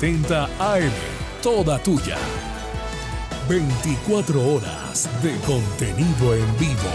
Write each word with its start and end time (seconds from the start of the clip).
30 0.00 0.44
AM, 0.60 0.92
toda 1.42 1.76
tuya. 1.80 2.16
24 3.48 4.54
horas 4.54 5.08
de 5.24 5.36
contenido 5.40 6.36
en 6.36 6.56
vivo. 6.56 6.94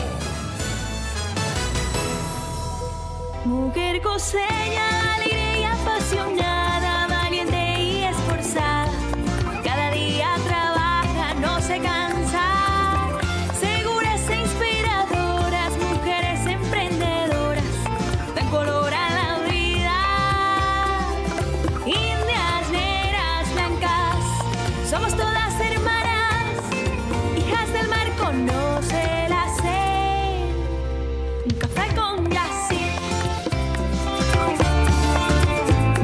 Mujer 3.43 4.01
coseña, 4.01 5.15
alegre 5.15 5.59
y 5.59 5.63
apasionada, 5.65 6.62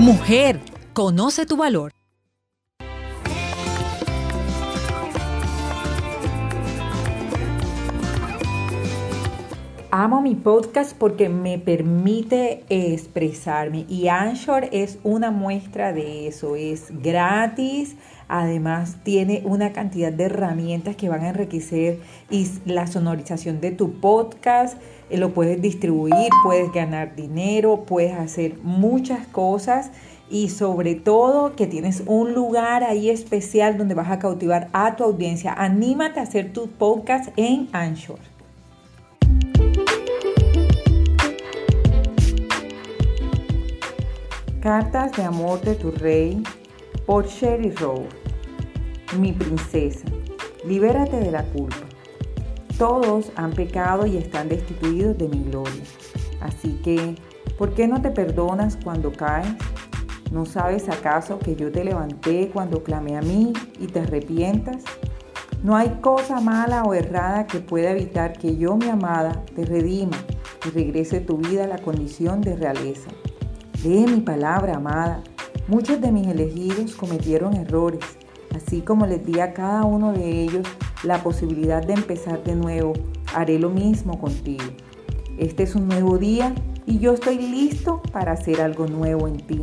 Mujer, 0.10 0.60
conoce 0.94 1.46
tu 1.46 1.56
valor. 1.56 1.92
Amo 9.92 10.24
mi 10.24 10.34
podcast 10.34 10.98
porque 10.98 11.30
me 11.30 11.60
permite 11.60 12.64
expresarme 12.70 13.86
y 13.88 14.08
Anchor 14.08 14.70
es 14.72 14.98
una 15.04 15.30
muestra 15.30 15.94
de 15.94 16.28
eso. 16.28 16.56
Es 16.56 16.88
gratis, 17.04 17.96
además 18.28 18.98
tiene 19.04 19.44
una 19.46 19.74
cantidad 19.74 20.12
de 20.12 20.24
herramientas 20.24 20.96
que 20.96 21.08
van 21.10 21.22
a 21.22 21.30
enriquecer 21.30 22.00
y 22.32 22.48
la 22.66 22.88
sonorización 22.88 23.62
de 23.62 23.74
tu 23.74 24.00
podcast. 24.00 24.80
Eh, 25.10 25.18
Lo 25.18 25.34
puedes 25.34 25.62
distribuir, 25.62 26.30
puedes 26.44 26.72
ganar 26.72 27.16
dinero, 27.16 27.86
puedes 27.86 28.14
hacer 28.14 28.58
muchas 28.64 29.26
cosas 29.28 29.92
y 30.30 30.50
sobre 30.50 30.96
todo 30.96 31.56
que 31.56 31.66
tienes 31.66 32.04
un 32.06 32.34
lugar 32.34 32.84
ahí 32.84 33.10
especial 33.10 33.78
donde 33.78 33.96
vas 33.96 34.12
a 34.12 34.20
cautivar 34.20 34.70
a 34.74 34.96
tu 34.96 35.04
audiencia. 35.04 35.54
Anímate 35.54 36.20
a 36.20 36.24
hacer 36.24 36.54
tu 36.54 36.68
podcast 36.68 37.30
en 37.36 37.68
Anchor. 37.72 38.20
Cartas 44.62 45.14
de 45.14 45.24
amor 45.24 45.62
de 45.62 45.74
tu 45.74 45.90
rey 45.90 46.44
por 47.06 47.26
Sherry 47.28 47.72
Rowe. 47.72 48.08
Mi 49.18 49.32
princesa, 49.32 50.06
libérate 50.66 51.18
de 51.18 51.32
la 51.32 51.44
culpa. 51.46 51.89
Todos 52.80 53.34
han 53.36 53.52
pecado 53.52 54.06
y 54.06 54.16
están 54.16 54.48
destituidos 54.48 55.18
de 55.18 55.28
mi 55.28 55.44
gloria. 55.44 55.84
Así 56.40 56.80
que, 56.82 57.16
¿por 57.58 57.74
qué 57.74 57.90
no 57.90 58.02
te 58.02 58.10
perdonas 58.10 58.78
cuando 58.82 59.12
caes? 59.12 59.54
¿No 60.32 60.46
sabes 60.46 60.88
acaso 60.88 61.40
que 61.40 61.58
yo 61.58 61.74
te 61.74 61.84
levanté 61.84 62.50
cuando 62.54 62.82
clamé 62.82 63.18
a 63.18 63.22
mí 63.22 63.52
y 63.82 63.88
te 63.88 64.00
arrepientas? 64.00 64.84
No 65.62 65.76
hay 65.76 65.90
cosa 66.00 66.40
mala 66.40 66.84
o 66.84 66.94
errada 66.94 67.48
que 67.48 67.60
pueda 67.60 67.92
evitar 67.92 68.32
que 68.32 68.56
yo, 68.56 68.78
mi 68.78 68.88
amada, 68.88 69.44
te 69.54 69.66
redima 69.66 70.16
y 70.66 70.70
regrese 70.70 71.20
tu 71.20 71.36
vida 71.36 71.66
a 71.66 71.68
la 71.68 71.80
condición 71.80 72.40
de 72.40 72.56
realeza. 72.56 73.10
Lee 73.84 74.06
mi 74.08 74.22
palabra, 74.22 74.78
amada. 74.78 75.22
Muchos 75.68 76.00
de 76.00 76.14
mis 76.14 76.28
elegidos 76.28 76.96
cometieron 76.96 77.58
errores, 77.58 78.06
así 78.56 78.80
como 78.80 79.06
les 79.06 79.26
di 79.26 79.42
a 79.42 79.54
cada 79.54 79.84
uno 79.84 80.14
de 80.14 80.44
ellos 80.44 80.66
la 81.04 81.24
posibilidad 81.24 81.86
de 81.86 81.94
empezar 81.94 82.44
de 82.44 82.56
nuevo. 82.56 82.94
Haré 83.34 83.60
lo 83.60 83.70
mismo 83.70 84.20
contigo. 84.20 84.66
Este 85.38 85.64
es 85.64 85.76
un 85.76 85.88
nuevo 85.88 86.18
día 86.18 86.54
y 86.86 87.00
yo 87.00 87.14
estoy 87.14 87.38
listo 87.38 88.02
para 88.12 88.34
hacer 88.34 88.62
algo 88.62 88.88
nuevo 88.88 89.28
en 89.28 89.38
ti. 89.38 89.62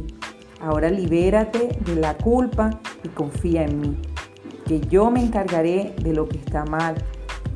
Ahora 0.60 0.90
libérate 0.90 1.78
de 1.84 1.96
la 1.96 2.16
culpa 2.16 2.80
y 3.04 3.08
confía 3.08 3.64
en 3.64 3.80
mí, 3.80 3.96
que 4.66 4.80
yo 4.80 5.10
me 5.10 5.22
encargaré 5.22 5.94
de 6.02 6.14
lo 6.14 6.28
que 6.28 6.38
está 6.38 6.64
mal. 6.64 6.94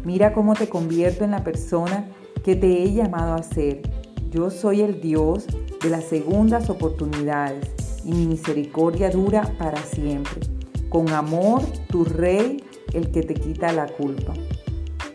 Mira 0.04 0.32
cómo 0.32 0.54
te 0.54 0.68
convierto 0.68 1.24
en 1.24 1.30
la 1.30 1.42
persona 1.42 2.08
que 2.44 2.56
te 2.56 2.82
he 2.82 2.92
llamado 2.92 3.34
a 3.34 3.42
ser. 3.42 3.82
Yo 4.30 4.50
soy 4.50 4.82
el 4.82 5.00
Dios 5.00 5.46
de 5.82 5.88
las 5.88 6.04
segundas 6.04 6.68
oportunidades 6.68 7.70
y 8.04 8.12
mi 8.12 8.26
misericordia 8.26 9.10
dura 9.10 9.42
para 9.58 9.78
siempre. 9.82 10.40
Con 10.88 11.08
amor, 11.10 11.62
tu 11.88 12.04
rey, 12.04 12.62
el 12.94 13.10
que 13.10 13.22
te 13.22 13.34
quita 13.34 13.72
la 13.72 13.86
culpa. 13.86 14.32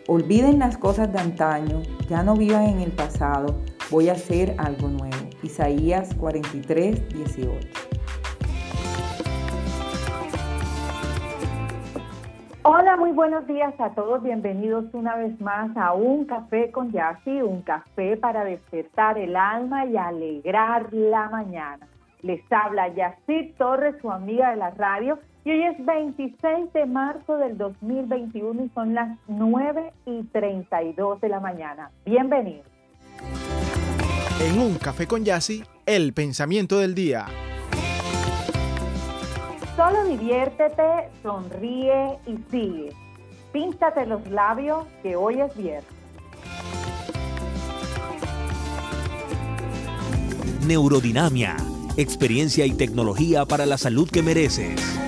Olviden 0.08 0.58
las 0.58 0.78
cosas 0.78 1.12
de 1.12 1.18
antaño, 1.18 1.82
ya 2.08 2.22
no 2.22 2.36
vivan 2.36 2.66
en 2.66 2.80
el 2.80 2.92
pasado, 2.92 3.56
voy 3.90 4.08
a 4.08 4.12
hacer 4.12 4.54
algo 4.58 4.88
nuevo. 4.88 5.16
Isaías 5.42 6.14
43, 6.14 7.08
18. 7.08 7.68
Hola, 12.68 12.96
muy 12.96 13.12
buenos 13.12 13.46
días 13.46 13.74
a 13.78 13.90
todos. 13.90 14.24
Bienvenidos 14.24 14.86
una 14.92 15.14
vez 15.14 15.40
más 15.40 15.76
a 15.76 15.92
Un 15.92 16.24
Café 16.24 16.72
con 16.72 16.90
Yassi, 16.90 17.40
un 17.40 17.62
café 17.62 18.16
para 18.16 18.44
despertar 18.44 19.18
el 19.18 19.36
alma 19.36 19.86
y 19.86 19.96
alegrar 19.96 20.92
la 20.92 21.28
mañana. 21.30 21.86
Les 22.22 22.42
habla 22.50 22.88
Yassi 22.88 23.54
Torres, 23.56 23.94
su 24.02 24.10
amiga 24.10 24.50
de 24.50 24.56
la 24.56 24.70
radio, 24.70 25.16
y 25.46 25.50
hoy 25.50 25.62
es 25.62 25.86
26 25.86 26.72
de 26.72 26.86
marzo 26.86 27.36
del 27.36 27.56
2021 27.56 28.64
y 28.64 28.70
son 28.74 28.94
las 28.94 29.16
9 29.28 29.92
y 30.04 30.24
32 30.24 31.20
de 31.20 31.28
la 31.28 31.38
mañana. 31.38 31.92
Bienvenidos. 32.04 32.66
En 34.42 34.58
Un 34.58 34.74
Café 34.74 35.06
con 35.06 35.24
Yassi, 35.24 35.62
el 35.86 36.12
pensamiento 36.14 36.80
del 36.80 36.96
día. 36.96 37.26
Solo 39.76 40.04
diviértete, 40.06 41.10
sonríe 41.22 42.18
y 42.26 42.38
sigue. 42.50 42.92
Píntate 43.52 44.04
los 44.04 44.26
labios 44.28 44.84
que 45.04 45.14
hoy 45.14 45.40
es 45.40 45.56
viernes. 45.56 45.84
Neurodinamia, 50.66 51.56
experiencia 51.96 52.66
y 52.66 52.72
tecnología 52.72 53.44
para 53.44 53.64
la 53.64 53.78
salud 53.78 54.10
que 54.10 54.24
mereces. 54.24 55.05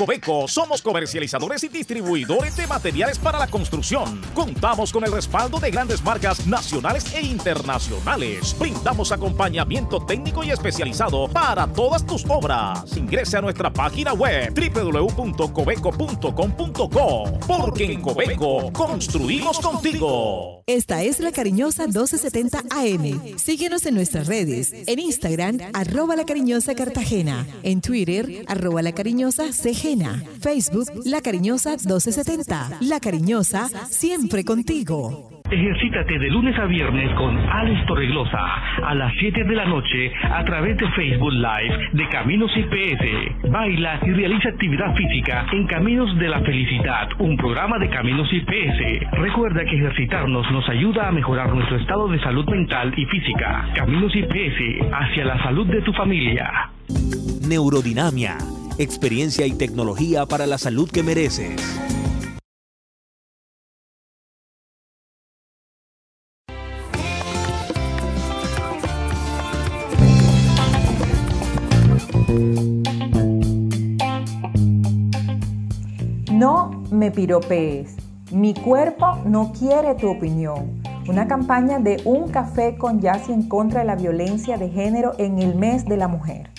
Cobeco 0.00 0.48
somos 0.48 0.80
comercializadores 0.80 1.62
y 1.62 1.68
distribuidores 1.68 2.56
de 2.56 2.66
materiales 2.66 3.18
para 3.18 3.38
la 3.38 3.48
construcción. 3.48 4.22
Contamos 4.34 4.94
con 4.94 5.04
el 5.04 5.12
respaldo 5.12 5.60
de 5.60 5.70
grandes 5.70 6.02
marcas 6.02 6.46
nacionales 6.46 7.14
e 7.14 7.20
internacionales. 7.20 8.56
Brindamos 8.58 9.12
acompañamiento 9.12 10.00
técnico 10.06 10.42
y 10.42 10.52
especializado 10.52 11.28
para 11.28 11.66
todas 11.66 12.06
tus 12.06 12.24
obras. 12.30 12.96
Ingrese 12.96 13.36
a 13.36 13.42
nuestra 13.42 13.70
página 13.70 14.14
web 14.14 14.54
www.cobeco.com.co 14.54 17.24
porque 17.46 17.92
en 17.92 18.00
Cobeco 18.00 18.72
construimos 18.72 19.58
contigo. 19.58 20.62
Esta 20.66 21.02
es 21.02 21.18
la 21.18 21.32
cariñosa 21.32 21.88
1270 21.88 22.62
AM. 22.70 23.38
Síguenos 23.38 23.84
en 23.86 23.94
nuestras 23.96 24.28
redes. 24.28 24.72
En 24.86 25.00
Instagram, 25.00 25.58
arroba 25.72 26.14
la 26.14 26.24
cariñosa 26.24 26.76
Cartagena. 26.76 27.44
En 27.64 27.80
Twitter, 27.80 28.44
arroba 28.46 28.80
la 28.80 28.92
cariñosa 28.92 29.52
Facebook, 30.40 30.88
la 31.04 31.20
cariñosa 31.20 31.70
1270. 31.70 32.78
La 32.80 33.00
cariñosa, 33.00 33.68
siempre 33.88 34.44
contigo. 34.44 35.39
Ejercítate 35.50 36.16
de 36.16 36.30
lunes 36.30 36.56
a 36.60 36.66
viernes 36.66 37.12
con 37.16 37.36
Alex 37.36 37.84
Torreglosa 37.86 38.38
a 38.84 38.94
las 38.94 39.12
7 39.18 39.42
de 39.42 39.54
la 39.56 39.64
noche 39.64 40.12
a 40.22 40.44
través 40.44 40.76
de 40.76 40.88
Facebook 40.90 41.32
Live 41.32 41.88
de 41.92 42.08
Caminos 42.08 42.52
IPS. 42.56 43.50
Baila 43.50 43.98
y 44.06 44.10
realiza 44.12 44.50
actividad 44.50 44.94
física 44.94 45.46
en 45.52 45.66
Caminos 45.66 46.16
de 46.18 46.28
la 46.28 46.40
Felicidad, 46.42 47.08
un 47.18 47.36
programa 47.36 47.80
de 47.80 47.88
Caminos 47.88 48.32
IPS. 48.32 49.10
Recuerda 49.10 49.64
que 49.64 49.74
ejercitarnos 49.74 50.48
nos 50.52 50.68
ayuda 50.68 51.08
a 51.08 51.12
mejorar 51.12 51.52
nuestro 51.52 51.78
estado 51.78 52.06
de 52.06 52.20
salud 52.20 52.48
mental 52.48 52.94
y 52.96 53.04
física. 53.06 53.68
Caminos 53.74 54.14
IPS 54.14 54.86
hacia 54.92 55.24
la 55.24 55.42
salud 55.42 55.66
de 55.66 55.82
tu 55.82 55.92
familia. 55.92 56.70
Neurodinamia, 57.48 58.38
experiencia 58.78 59.46
y 59.48 59.58
tecnología 59.58 60.26
para 60.26 60.46
la 60.46 60.58
salud 60.58 60.88
que 60.88 61.02
mereces. 61.02 61.99
No 76.32 76.84
me 76.92 77.10
piropees. 77.10 77.96
Mi 78.30 78.54
cuerpo 78.54 79.18
no 79.24 79.52
quiere 79.52 79.96
tu 79.96 80.08
opinión. 80.08 80.80
Una 81.08 81.26
campaña 81.26 81.80
de 81.80 82.00
Un 82.04 82.30
Café 82.30 82.76
con 82.78 83.00
Yassi 83.00 83.32
en 83.32 83.48
contra 83.48 83.80
de 83.80 83.86
la 83.86 83.96
violencia 83.96 84.56
de 84.56 84.68
género 84.68 85.14
en 85.18 85.40
el 85.40 85.56
mes 85.56 85.86
de 85.86 85.96
la 85.96 86.06
mujer. 86.06 86.50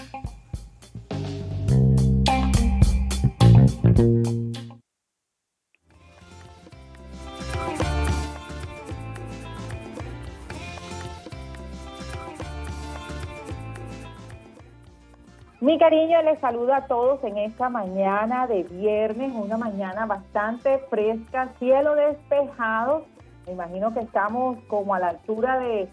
Mi 15.71 15.77
cariño 15.77 16.21
les 16.23 16.38
saluda 16.39 16.75
a 16.75 16.85
todos 16.85 17.23
en 17.23 17.38
esta 17.38 17.69
mañana 17.69 18.45
de 18.45 18.63
viernes, 18.63 19.31
una 19.33 19.56
mañana 19.56 20.06
bastante 20.06 20.79
fresca, 20.89 21.47
cielo 21.59 21.95
despejado. 21.95 23.06
Me 23.45 23.53
imagino 23.53 23.94
que 23.94 24.01
estamos 24.01 24.57
como 24.68 24.94
a 24.94 25.00
la 25.00 25.07
altura 25.07 25.59
de 25.59 25.88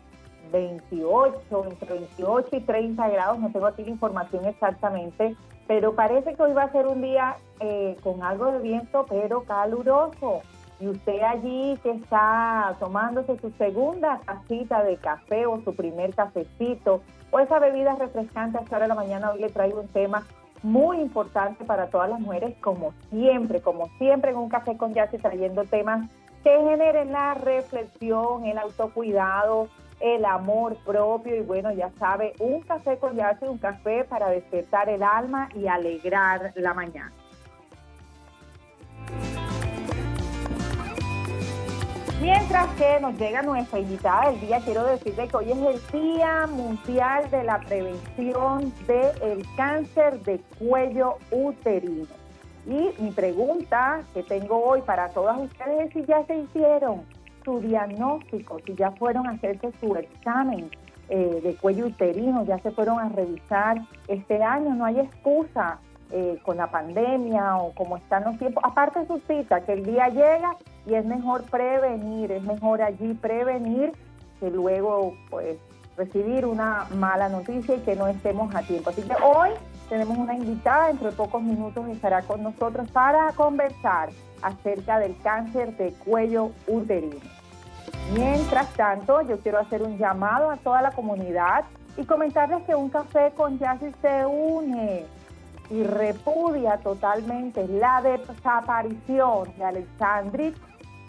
28, 0.51 1.65
entre 1.71 1.95
28 1.95 2.57
y 2.57 2.61
30 2.63 3.09
grados, 3.09 3.39
no 3.39 3.53
tengo 3.53 3.69
aquí 3.69 3.85
la 3.85 3.91
información 3.91 4.47
exactamente, 4.47 5.37
pero 5.69 5.95
parece 5.95 6.35
que 6.35 6.43
hoy 6.43 6.55
va 6.55 6.65
a 6.65 6.73
ser 6.73 6.89
un 6.89 7.01
día 7.01 7.37
eh, 7.61 7.97
con 8.03 8.25
algo 8.25 8.51
de 8.51 8.59
viento, 8.59 9.07
pero 9.09 9.45
caluroso. 9.45 10.43
Y 10.81 10.89
usted 10.89 11.21
allí 11.23 11.79
que 11.83 11.91
está 11.91 12.77
tomándose 12.79 13.39
su 13.41 13.51
segunda 13.53 14.21
tacita 14.25 14.85
de 14.85 14.97
café 14.97 15.47
o 15.47 15.61
su 15.63 15.75
primer 15.75 16.15
cafecito 16.15 17.03
o 17.31 17.41
esa 17.41 17.59
bebida 17.59 17.97
refrescante 17.97 18.59
a 18.59 18.61
esta 18.61 18.77
hora 18.77 18.85
de 18.85 18.89
la 18.89 18.95
mañana, 18.95 19.33
hoy 19.33 19.41
le 19.41 19.51
traigo 19.51 19.81
un 19.81 19.89
tema 19.89 20.25
muy 20.63 21.01
importante 21.01 21.65
para 21.65 21.89
todas 21.89 22.11
las 22.11 22.21
mujeres, 22.21 22.57
como 22.61 22.93
siempre, 23.11 23.61
como 23.61 23.89
siempre 23.99 24.31
en 24.31 24.39
un 24.39 24.49
café 24.49 24.77
con 24.77 24.95
Yassi 24.95 25.19
trayendo 25.19 25.65
temas 25.65 26.09
que 26.43 26.51
generen 26.51 27.13
la 27.13 27.35
reflexión, 27.35 28.45
el 28.45 28.59
autocuidado, 28.59 29.69
el 30.01 30.25
amor 30.25 30.77
propio 30.85 31.35
y 31.35 31.41
bueno, 31.41 31.73
ya 31.73 31.91
sabe, 31.99 32.35
un 32.39 32.61
café 32.63 32.99
con 32.99 33.17
Yassi, 33.17 33.47
un 33.47 33.59
café 33.59 34.05
para 34.05 34.31
despertar 34.31 34.89
el 34.89 35.03
alma 35.03 35.49
y 35.55 35.67
alegrar 35.67 36.53
la 36.55 36.75
mañana. 36.75 37.13
Mientras 42.21 42.67
que 42.75 42.99
nos 43.01 43.17
llega 43.17 43.43
nuestra 43.43 43.79
invitada 43.79 44.31
del 44.31 44.41
día, 44.41 44.61
quiero 44.65 44.85
decirle 44.85 45.29
que 45.29 45.37
hoy 45.37 45.53
es 45.53 45.59
el 45.59 46.03
Día 46.03 46.49
Mundial 46.49 47.31
de 47.31 47.45
la 47.45 47.61
Prevención 47.61 48.73
del 48.89 49.47
Cáncer 49.57 50.21
de 50.25 50.41
Cuello 50.59 51.19
Uterino. 51.31 52.09
Y 52.67 52.91
mi 53.01 53.13
pregunta 53.13 54.03
que 54.15 54.25
tengo 54.25 54.65
hoy 54.65 54.83
para 54.83 55.11
todas 55.11 55.39
ustedes 55.39 55.87
es 55.87 55.93
si 55.93 56.05
ya 56.07 56.25
se 56.27 56.39
hicieron 56.39 57.03
su 57.45 57.61
diagnóstico, 57.61 58.59
si 58.67 58.75
ya 58.75 58.91
fueron 58.91 59.29
a 59.29 59.31
hacerse 59.31 59.71
su 59.81 59.95
examen 59.95 60.71
eh, 61.09 61.41
de 61.41 61.55
cuello 61.55 61.87
uterino, 61.87 62.45
ya 62.45 62.59
se 62.59 62.73
fueron 62.73 62.99
a 62.99 63.09
revisar 63.11 63.79
este 64.09 64.43
año, 64.43 64.75
no 64.75 64.85
hay 64.85 64.99
excusa 64.99 65.79
eh, 66.11 66.39
con 66.43 66.57
la 66.57 66.67
pandemia 66.67 67.59
o 67.59 67.73
como 67.75 67.97
están 67.97 68.25
los 68.25 68.39
tiempos. 68.39 68.65
Aparte 68.67 69.07
su 69.07 69.21
cita, 69.29 69.61
que 69.61 69.75
el 69.75 69.85
día 69.85 70.09
llega 70.09 70.57
y 70.89 70.95
es 70.95 71.05
mejor 71.05 71.43
prevenir, 71.45 72.33
es 72.33 72.43
mejor 72.43 72.81
allí 72.81 73.15
prevenir 73.15 73.93
que 74.41 74.51
luego 74.51 75.15
pues 75.29 75.59
recibir 75.97 76.47
una 76.47 76.87
mala 76.95 77.29
noticia 77.29 77.75
y 77.75 77.81
que 77.81 77.97
no 77.97 78.07
estemos 78.07 78.55
a 78.55 78.63
tiempo. 78.63 78.91
Así 78.91 79.03
que 79.03 79.15
hoy 79.23 79.51
tenemos 79.89 80.17
una 80.17 80.35
invitada, 80.35 80.89
dentro 80.89 81.11
de 81.11 81.17
pocos 81.17 81.43
minutos 81.43 81.89
estará 81.89 82.23
con 82.23 82.43
nosotros 82.43 82.91
para 82.91 83.33
conversar 83.33 84.11
acerca 84.43 84.99
del 84.99 85.17
cáncer 85.23 85.77
de 85.77 85.93
cuello 85.93 86.53
uterino. 86.67 87.17
Mientras 88.15 88.73
tanto, 88.75 89.21
yo 89.23 89.39
quiero 89.41 89.59
hacer 89.59 89.83
un 89.83 89.99
llamado 89.99 90.51
a 90.51 90.57
toda 90.57 90.81
la 90.81 90.93
comunidad 90.93 91.65
y 91.97 92.05
comentarles 92.05 92.63
que 92.63 92.75
un 92.75 92.89
café 92.89 93.33
con 93.37 93.59
Yassi 93.59 93.93
se 94.01 94.25
une 94.25 95.05
y 95.71 95.83
repudia 95.83 96.79
totalmente 96.79 97.67
la 97.69 98.01
desaparición 98.01 99.53
de 99.59 99.65
Alexandrit 99.65 100.57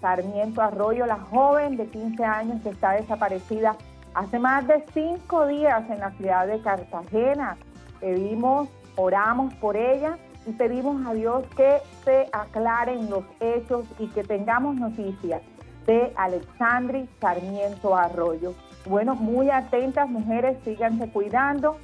Sarmiento 0.01 0.61
Arroyo, 0.61 1.05
la 1.05 1.19
joven 1.19 1.77
de 1.77 1.87
15 1.87 2.23
años 2.23 2.61
que 2.61 2.69
está 2.69 2.91
desaparecida 2.91 3.75
hace 4.13 4.39
más 4.39 4.67
de 4.67 4.83
cinco 4.93 5.47
días 5.47 5.89
en 5.89 5.99
la 5.99 6.11
ciudad 6.11 6.47
de 6.47 6.61
Cartagena. 6.61 7.57
Pedimos, 7.99 8.69
oramos 8.95 9.53
por 9.55 9.77
ella 9.77 10.17
y 10.45 10.51
pedimos 10.53 11.05
a 11.05 11.13
Dios 11.13 11.43
que 11.55 11.77
se 12.03 12.27
aclaren 12.31 13.09
los 13.09 13.23
hechos 13.39 13.85
y 13.99 14.07
que 14.07 14.23
tengamos 14.23 14.75
noticias 14.75 15.41
de 15.85 16.13
Alexandri 16.15 17.09
Sarmiento 17.19 17.95
Arroyo. 17.95 18.53
Bueno, 18.85 19.15
muy 19.15 19.49
atentas 19.49 20.09
mujeres, 20.09 20.57
síganse 20.63 21.09
cuidando, 21.09 21.77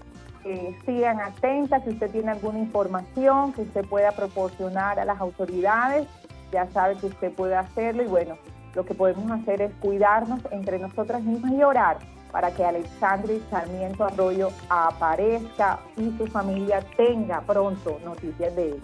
eh, 0.45 0.75
sigan 0.85 1.19
atentas 1.19 1.83
si 1.83 1.89
usted 1.89 2.11
tiene 2.11 2.31
alguna 2.31 2.59
información 2.59 3.51
que 3.53 3.63
usted 3.63 3.85
pueda 3.85 4.11
proporcionar 4.11 4.99
a 4.99 5.05
las 5.05 5.19
autoridades 5.19 6.07
ya 6.55 6.71
sabe 6.71 6.95
que 6.95 7.07
usted 7.07 7.33
puede 7.33 7.53
hacerlo 7.53 8.01
y 8.01 8.07
bueno, 8.07 8.37
lo 8.75 8.85
que 8.85 8.93
podemos 8.93 9.29
hacer 9.29 9.61
es 9.61 9.73
cuidarnos 9.81 10.39
entre 10.51 10.79
nosotras 10.79 11.21
mismas 11.21 11.51
y 11.51 11.61
orar 11.61 11.97
para 12.31 12.53
que 12.53 12.63
Alexandre 12.63 13.41
Sarmiento 13.49 14.05
Arroyo 14.05 14.51
aparezca 14.69 15.79
y 15.97 16.15
su 16.17 16.27
familia 16.27 16.79
tenga 16.95 17.41
pronto 17.41 17.99
noticias 18.05 18.55
de 18.55 18.71
él. 18.71 18.81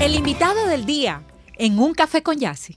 El 0.00 0.16
invitado 0.16 0.66
del 0.66 0.84
día 0.84 1.22
en 1.56 1.78
Un 1.78 1.94
Café 1.94 2.20
con 2.24 2.36
Yassi. 2.36 2.76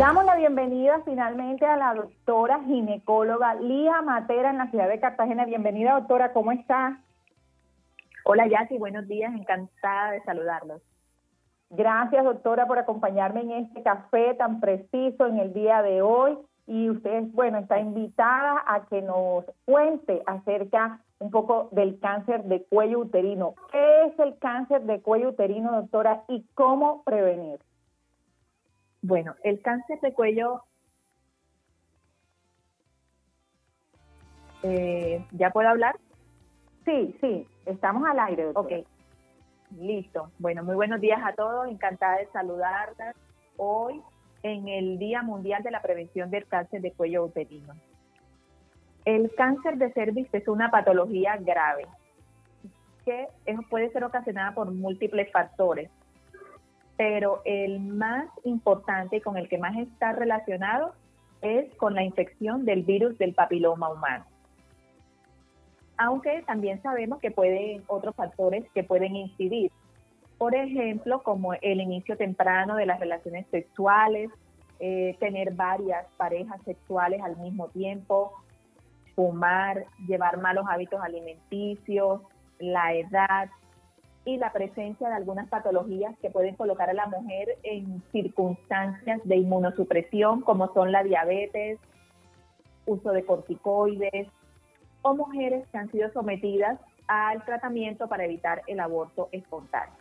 Damos 0.00 0.24
la 0.24 0.34
bienvenida 0.34 1.00
finalmente 1.04 1.64
a 1.64 1.76
la 1.76 1.94
doctora 1.94 2.58
ginecóloga 2.64 3.54
Lía 3.54 4.02
Matera 4.02 4.50
en 4.50 4.58
la 4.58 4.68
ciudad 4.68 4.88
de 4.88 4.98
Cartagena. 4.98 5.44
Bienvenida, 5.44 5.94
doctora, 5.94 6.32
¿cómo 6.32 6.50
está? 6.50 6.98
Hola 8.26 8.46
Yassi, 8.46 8.78
buenos 8.78 9.06
días, 9.06 9.34
encantada 9.34 10.12
de 10.12 10.22
saludarlos. 10.22 10.80
Gracias 11.68 12.24
doctora 12.24 12.66
por 12.66 12.78
acompañarme 12.78 13.42
en 13.42 13.50
este 13.50 13.82
café 13.82 14.32
tan 14.32 14.60
preciso 14.60 15.26
en 15.26 15.38
el 15.38 15.52
día 15.52 15.82
de 15.82 16.00
hoy 16.00 16.38
y 16.66 16.88
usted, 16.88 17.24
bueno, 17.32 17.58
está 17.58 17.78
invitada 17.78 18.64
a 18.66 18.86
que 18.86 19.02
nos 19.02 19.44
cuente 19.66 20.22
acerca 20.24 21.00
un 21.18 21.30
poco 21.30 21.68
del 21.72 22.00
cáncer 22.00 22.44
de 22.44 22.64
cuello 22.64 23.00
uterino. 23.00 23.56
¿Qué 23.70 24.04
es 24.06 24.18
el 24.18 24.38
cáncer 24.38 24.84
de 24.84 25.02
cuello 25.02 25.28
uterino, 25.28 25.72
doctora, 25.72 26.24
y 26.26 26.46
cómo 26.54 27.02
prevenir? 27.04 27.60
Bueno, 29.02 29.34
el 29.42 29.60
cáncer 29.60 30.00
de 30.00 30.14
cuello, 30.14 30.62
eh, 34.62 35.26
¿ya 35.32 35.50
puedo 35.50 35.68
hablar? 35.68 35.96
Sí, 36.84 37.16
sí, 37.20 37.46
estamos 37.64 38.06
al 38.06 38.18
aire. 38.18 38.48
Ok, 38.54 38.72
listo. 39.80 40.30
Bueno, 40.38 40.62
muy 40.62 40.74
buenos 40.74 41.00
días 41.00 41.20
a 41.24 41.32
todos. 41.32 41.66
Encantada 41.68 42.18
de 42.18 42.26
saludarlas 42.26 43.16
hoy 43.56 44.02
en 44.42 44.68
el 44.68 44.98
Día 44.98 45.22
Mundial 45.22 45.62
de 45.62 45.70
la 45.70 45.80
Prevención 45.80 46.30
del 46.30 46.46
Cáncer 46.46 46.82
de 46.82 46.92
Cuello 46.92 47.24
Uterino. 47.24 47.72
El 49.06 49.34
cáncer 49.34 49.78
de 49.78 49.92
cervix 49.92 50.32
es 50.34 50.46
una 50.46 50.70
patología 50.70 51.36
grave 51.38 51.86
que 53.06 53.28
puede 53.70 53.90
ser 53.90 54.04
ocasionada 54.04 54.52
por 54.54 54.70
múltiples 54.70 55.30
factores, 55.30 55.90
pero 56.96 57.40
el 57.44 57.80
más 57.80 58.28
importante 58.44 59.16
y 59.16 59.20
con 59.20 59.36
el 59.36 59.48
que 59.48 59.58
más 59.58 59.76
está 59.76 60.12
relacionado 60.12 60.94
es 61.40 61.74
con 61.76 61.94
la 61.94 62.02
infección 62.02 62.64
del 62.64 62.82
virus 62.82 63.16
del 63.18 63.34
papiloma 63.34 63.90
humano 63.90 64.24
aunque 65.96 66.42
también 66.46 66.82
sabemos 66.82 67.20
que 67.20 67.30
pueden 67.30 67.82
otros 67.86 68.14
factores 68.14 68.64
que 68.74 68.84
pueden 68.84 69.16
incidir. 69.16 69.70
Por 70.38 70.54
ejemplo, 70.54 71.22
como 71.22 71.54
el 71.54 71.80
inicio 71.80 72.16
temprano 72.16 72.76
de 72.76 72.86
las 72.86 72.98
relaciones 72.98 73.46
sexuales, 73.50 74.30
eh, 74.80 75.16
tener 75.20 75.54
varias 75.54 76.06
parejas 76.16 76.60
sexuales 76.64 77.22
al 77.22 77.36
mismo 77.36 77.68
tiempo, 77.68 78.32
fumar, 79.14 79.86
llevar 80.08 80.38
malos 80.38 80.66
hábitos 80.68 81.00
alimenticios, 81.00 82.22
la 82.58 82.94
edad 82.94 83.48
y 84.24 84.36
la 84.38 84.52
presencia 84.52 85.08
de 85.08 85.14
algunas 85.14 85.48
patologías 85.48 86.16
que 86.18 86.30
pueden 86.30 86.56
colocar 86.56 86.90
a 86.90 86.94
la 86.94 87.06
mujer 87.06 87.56
en 87.62 88.02
circunstancias 88.10 89.20
de 89.24 89.36
inmunosupresión, 89.36 90.40
como 90.40 90.72
son 90.72 90.90
la 90.90 91.04
diabetes, 91.04 91.78
uso 92.86 93.12
de 93.12 93.24
corticoides, 93.24 94.28
o 95.04 95.14
mujeres 95.14 95.68
que 95.68 95.78
han 95.78 95.90
sido 95.90 96.10
sometidas 96.12 96.80
al 97.06 97.44
tratamiento 97.44 98.08
para 98.08 98.24
evitar 98.24 98.62
el 98.66 98.80
aborto 98.80 99.28
espontáneo. 99.32 99.94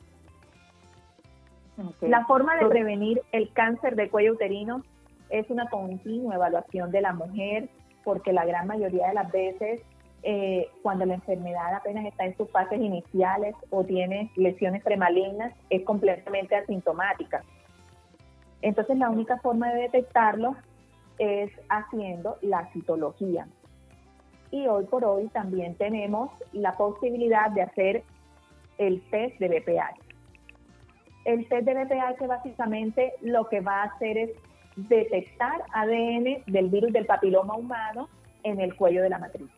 La 2.02 2.26
forma 2.26 2.56
de 2.56 2.68
prevenir 2.68 3.22
el 3.32 3.52
cáncer 3.52 3.96
de 3.96 4.10
cuello 4.10 4.34
uterino 4.34 4.82
es 5.30 5.50
una 5.50 5.68
continua 5.70 6.36
evaluación 6.36 6.92
de 6.92 7.02
la 7.02 7.14
mujer, 7.14 7.70
porque 8.04 8.32
la 8.32 8.46
gran 8.46 8.68
mayoría 8.68 9.08
de 9.08 9.14
las 9.14 9.32
veces, 9.32 9.82
eh, 10.22 10.70
cuando 10.82 11.06
la 11.06 11.16
enfermedad 11.16 11.74
apenas 11.74 12.06
está 12.06 12.26
en 12.26 12.38
sus 12.38 12.50
fases 12.50 12.80
iniciales 12.80 13.56
o 13.72 13.84
tiene 13.84 14.32
lesiones 14.36 14.84
premalignas, 14.84 15.54
es 15.70 15.84
completamente 15.84 16.56
asintomática. 16.56 17.44
Entonces, 18.62 18.98
la 18.98 19.10
única 19.10 19.38
forma 19.40 19.74
de 19.74 19.82
detectarlo 19.82 20.56
es 21.18 21.52
haciendo 21.70 22.38
la 22.42 22.72
citología 22.72 23.48
y 24.54 24.68
hoy 24.68 24.86
por 24.86 25.04
hoy 25.04 25.30
también 25.30 25.74
tenemos 25.74 26.30
la 26.52 26.74
posibilidad 26.74 27.50
de 27.50 27.64
hacer 27.64 28.04
el 28.78 29.02
test 29.10 29.40
de 29.40 29.48
BPH. 29.48 30.00
El 31.26 31.50
test 31.50 31.66
de 31.66 31.74
BPH 31.74 32.28
básicamente 32.28 33.14
lo 33.22 33.50
que 33.50 33.62
va 33.62 33.82
a 33.82 33.86
hacer 33.86 34.16
es 34.16 34.30
detectar 34.76 35.64
ADN 35.74 36.44
del 36.46 36.70
virus 36.70 36.94
del 36.94 37.08
papiloma 37.08 37.56
humano 37.56 38.10
en 38.44 38.60
el 38.60 38.76
cuello 38.76 39.02
de 39.02 39.10
la 39.10 39.18
matriz. 39.18 39.50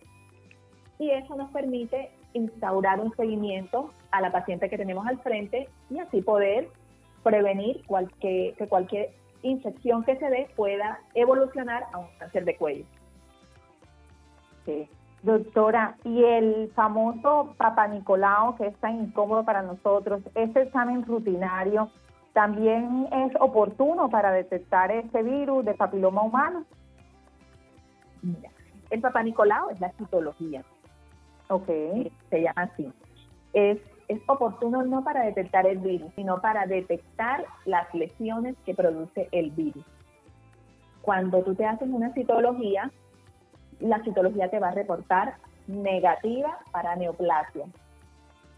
Y 0.98 1.10
eso 1.10 1.36
nos 1.36 1.52
permite 1.52 2.12
instaurar 2.32 3.02
un 3.02 3.14
seguimiento 3.18 3.90
a 4.12 4.22
la 4.22 4.32
paciente 4.32 4.70
que 4.70 4.78
tenemos 4.78 5.06
al 5.08 5.20
frente 5.20 5.68
y 5.90 6.00
así 6.00 6.22
poder 6.22 6.70
prevenir 7.22 7.86
cualquier, 7.86 8.54
que 8.54 8.68
cualquier 8.70 9.10
infección 9.42 10.06
que 10.06 10.16
se 10.16 10.30
dé 10.30 10.48
pueda 10.56 11.02
evolucionar 11.16 11.84
a 11.92 11.98
un 11.98 12.08
cáncer 12.18 12.46
de 12.46 12.56
cuello. 12.56 12.86
Sí. 14.66 14.90
Doctora, 15.24 15.98
y 16.04 16.24
el 16.24 16.72
famoso 16.76 17.56
Papa 17.58 17.88
Nicolau, 17.88 18.56
que 18.58 18.68
es 18.68 18.78
tan 18.78 18.96
incómodo 19.06 19.44
para 19.44 19.64
nosotros, 19.64 20.22
ese 20.36 20.62
examen 20.62 21.04
rutinario, 21.04 21.90
¿también 22.34 23.08
es 23.12 23.34
oportuno 23.40 24.10
para 24.10 24.32
detectar 24.32 24.92
ese 24.92 25.24
virus 25.24 25.66
de 25.66 25.74
papiloma 25.74 26.22
humano? 26.22 26.66
Mira, 28.22 28.52
el 28.92 29.02
Papa 29.02 29.24
Nicolau 29.24 29.72
es 29.72 29.80
la 29.80 29.92
citología. 29.94 30.64
Ok. 31.50 31.68
Se 32.30 32.42
llama 32.42 32.62
así. 32.62 32.92
Es, 33.54 33.80
es 34.08 34.22
oportuno 34.28 34.84
no 34.84 35.04
para 35.04 35.24
detectar 35.24 35.66
el 35.66 35.80
virus, 35.80 36.12
sino 36.16 36.40
para 36.40 36.68
detectar 36.68 37.46
las 37.66 37.92
lesiones 37.96 38.56
que 38.66 38.76
produce 38.76 39.28
el 39.32 39.52
virus. 39.52 39.86
Cuando 41.02 41.44
tú 41.44 41.56
te 41.56 41.66
haces 41.66 41.90
una 41.90 42.14
citología, 42.14 42.92
la 43.80 44.04
citología 44.04 44.50
te 44.50 44.60
va 44.60 44.70
a 44.70 44.72
reportar 44.72 45.36
negativa 45.68 46.60
para 46.72 46.96
neoplasia, 46.96 47.66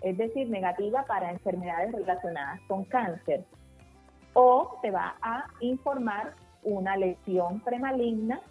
es 0.02 0.18
decir, 0.18 0.50
negativa 0.50 1.04
para 1.08 1.32
enfermedades 1.32 1.92
relacionadas 1.94 2.60
con 2.68 2.84
cáncer, 2.86 3.44
o 4.34 4.78
te 4.82 4.92
va 4.92 5.16
a 5.22 5.46
informar 5.62 6.34
una 6.64 6.98
lesión 6.98 7.60
premaligna 7.62 8.42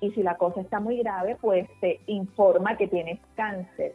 y 0.00 0.10
si 0.10 0.22
la 0.22 0.36
cosa 0.36 0.60
está 0.60 0.80
muy 0.80 0.98
grave, 0.98 1.36
pues 1.40 1.68
te 1.80 2.00
informa 2.06 2.76
que 2.76 2.88
tienes 2.88 3.20
cáncer. 3.36 3.94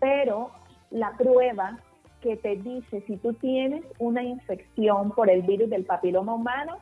Pero 0.00 0.50
la 0.90 1.12
prueba 1.12 1.78
que 2.20 2.36
te 2.36 2.56
dice 2.56 3.02
si 3.06 3.16
tú 3.18 3.32
tienes 3.34 3.84
una 3.98 4.22
infección 4.22 5.12
por 5.12 5.30
el 5.30 5.42
virus 5.42 5.70
del 5.70 5.84
papiloma 5.84 6.34
humano 6.34 6.78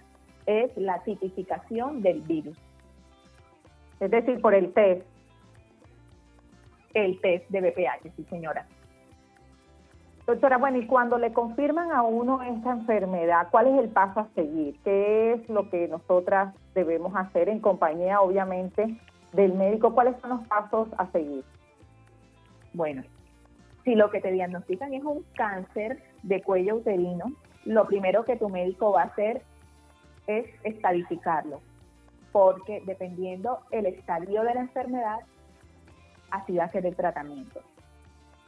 es 0.46 0.74
la 0.76 1.02
tipificación 1.02 2.00
del 2.00 2.22
virus 2.22 2.56
es 4.00 4.10
decir, 4.10 4.40
por 4.40 4.54
el 4.54 4.72
test. 4.72 5.06
El 6.94 7.20
test 7.20 7.48
de 7.50 7.60
BPH, 7.60 8.16
sí 8.16 8.24
señora. 8.24 8.66
Doctora, 10.26 10.58
bueno, 10.58 10.78
y 10.78 10.86
cuando 10.86 11.18
le 11.18 11.32
confirman 11.32 11.92
a 11.92 12.02
uno 12.02 12.42
esta 12.42 12.72
enfermedad, 12.72 13.48
¿cuál 13.50 13.68
es 13.68 13.78
el 13.78 13.88
paso 13.90 14.20
a 14.20 14.28
seguir? 14.34 14.78
¿Qué 14.84 15.32
es 15.32 15.48
lo 15.48 15.68
que 15.70 15.88
nosotras 15.88 16.54
debemos 16.74 17.14
hacer 17.14 17.48
en 17.48 17.60
compañía, 17.60 18.20
obviamente, 18.20 18.96
del 19.32 19.54
médico? 19.54 19.94
¿Cuáles 19.94 20.16
son 20.20 20.30
los 20.30 20.46
pasos 20.46 20.88
a 20.98 21.06
seguir? 21.10 21.44
Bueno, 22.72 23.02
si 23.84 23.94
lo 23.94 24.10
que 24.10 24.20
te 24.20 24.30
diagnostican 24.30 24.94
es 24.94 25.04
un 25.04 25.24
cáncer 25.34 26.02
de 26.22 26.42
cuello 26.42 26.76
uterino, 26.76 27.32
lo 27.64 27.86
primero 27.86 28.24
que 28.24 28.36
tu 28.36 28.48
médico 28.48 28.92
va 28.92 29.02
a 29.02 29.06
hacer 29.06 29.42
es 30.26 30.46
estadificarlo 30.64 31.60
porque 32.32 32.82
dependiendo 32.86 33.60
el 33.70 33.86
estadio 33.86 34.42
de 34.42 34.54
la 34.54 34.60
enfermedad, 34.60 35.20
así 36.30 36.56
va 36.56 36.64
a 36.64 36.70
ser 36.70 36.86
el 36.86 36.96
tratamiento. 36.96 37.60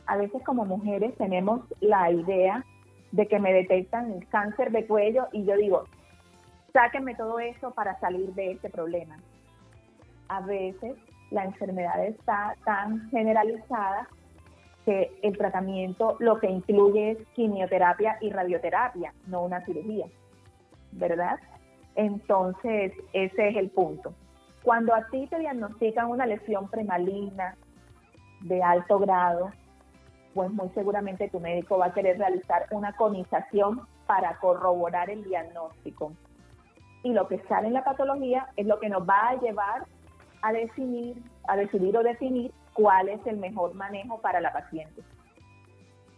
A 0.07 0.17
veces 0.17 0.43
como 0.45 0.65
mujeres 0.65 1.17
tenemos 1.17 1.61
la 1.81 2.11
idea 2.11 2.65
de 3.12 3.29
que 3.29 3.39
me 3.39 3.53
detectan 3.53 4.12
el 4.12 4.27
cáncer 4.29 4.73
de 4.73 4.87
cuello 4.87 5.29
y 5.33 5.45
yo 5.45 5.57
digo, 5.57 5.85
sáquenme 6.73 7.15
todo 7.15 7.39
eso 7.39 7.73
para 7.73 7.99
salir 8.01 8.33
de 8.35 8.53
este 8.53 8.71
problema. 8.71 9.19
A 10.29 10.41
veces 10.41 10.97
la 11.31 11.45
enfermedad 11.45 12.05
está 12.05 12.57
tan 12.65 13.09
generalizada 13.11 14.09
que 14.85 15.12
el 15.23 15.37
tratamiento 15.37 16.17
lo 16.19 16.39
que 16.41 16.51
incluye 16.51 17.12
es 17.12 17.19
quimioterapia 17.35 18.19
y 18.21 18.31
radioterapia, 18.31 19.15
no 19.27 19.45
una 19.45 19.65
cirugía, 19.65 20.07
¿verdad? 20.93 21.39
Entonces, 21.94 22.92
ese 23.12 23.49
es 23.49 23.56
el 23.56 23.70
punto. 23.70 24.14
Cuando 24.62 24.94
a 24.94 25.06
ti 25.08 25.26
te 25.26 25.38
diagnostican 25.38 26.08
una 26.08 26.26
lesión 26.26 26.68
premaligna 26.68 27.56
de 28.42 28.62
alto 28.62 28.99
grado, 28.99 29.50
pues 30.34 30.50
muy 30.50 30.68
seguramente 30.70 31.28
tu 31.28 31.40
médico 31.40 31.78
va 31.78 31.87
a 31.87 31.94
querer 31.94 32.18
realizar 32.18 32.66
una 32.70 32.92
conización 32.94 33.82
para 34.06 34.38
corroborar 34.38 35.11
el 35.11 35.25
diagnóstico. 35.25 36.12
Y 37.02 37.12
lo 37.12 37.26
que 37.28 37.38
sale 37.49 37.68
en 37.68 37.75
la 37.75 37.84
patología 37.84 38.49
es 38.56 38.66
lo 38.66 38.78
que 38.78 38.88
nos 38.88 39.06
va 39.08 39.30
a 39.30 39.40
llevar 39.40 39.87
a 40.42 40.52
definir, 40.52 41.16
a 41.49 41.56
decidir 41.56 41.96
o 41.96 42.02
definir 42.02 42.52
cuál 42.72 43.08
es 43.08 43.25
el 43.26 43.37
mejor 43.37 43.75
manejo 43.75 44.20
para 44.20 44.40
la 44.40 44.52
paciente. 44.52 45.02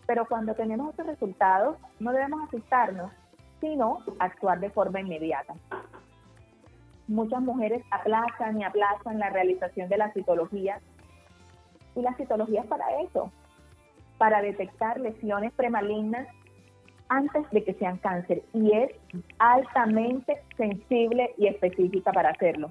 Pero 0.07 0.27
cuando 0.27 0.55
tenemos 0.55 0.91
estos 0.91 1.07
resultados, 1.07 1.77
no 1.99 2.13
debemos 2.13 2.47
asustarnos 2.49 3.11
sino 3.65 4.01
actuar 4.19 4.61
de 4.61 4.69
forma 4.69 5.01
inmediata. 5.01 5.55
Muchas 7.09 7.41
mujeres 7.41 7.83
aplazan 7.91 8.61
y 8.61 8.65
aplazan 8.65 9.19
la 9.19 9.31
realización 9.31 9.89
de 9.89 9.97
la 9.97 10.13
citología 10.13 10.81
y 11.97 12.03
la 12.03 12.15
citología 12.15 12.61
es 12.61 12.67
para 12.67 13.01
eso, 13.01 13.33
para 14.19 14.43
detectar 14.43 15.01
lesiones 15.01 15.51
premalignas 15.53 16.29
antes 17.09 17.49
de 17.53 17.65
que 17.65 17.73
sean 17.75 17.97
cáncer 17.99 18.43
y 18.53 18.73
es 18.73 18.91
altamente 19.39 20.43
sensible 20.59 21.35
y 21.39 21.47
específica 21.47 22.13
para 22.13 22.31
hacerlo. 22.31 22.71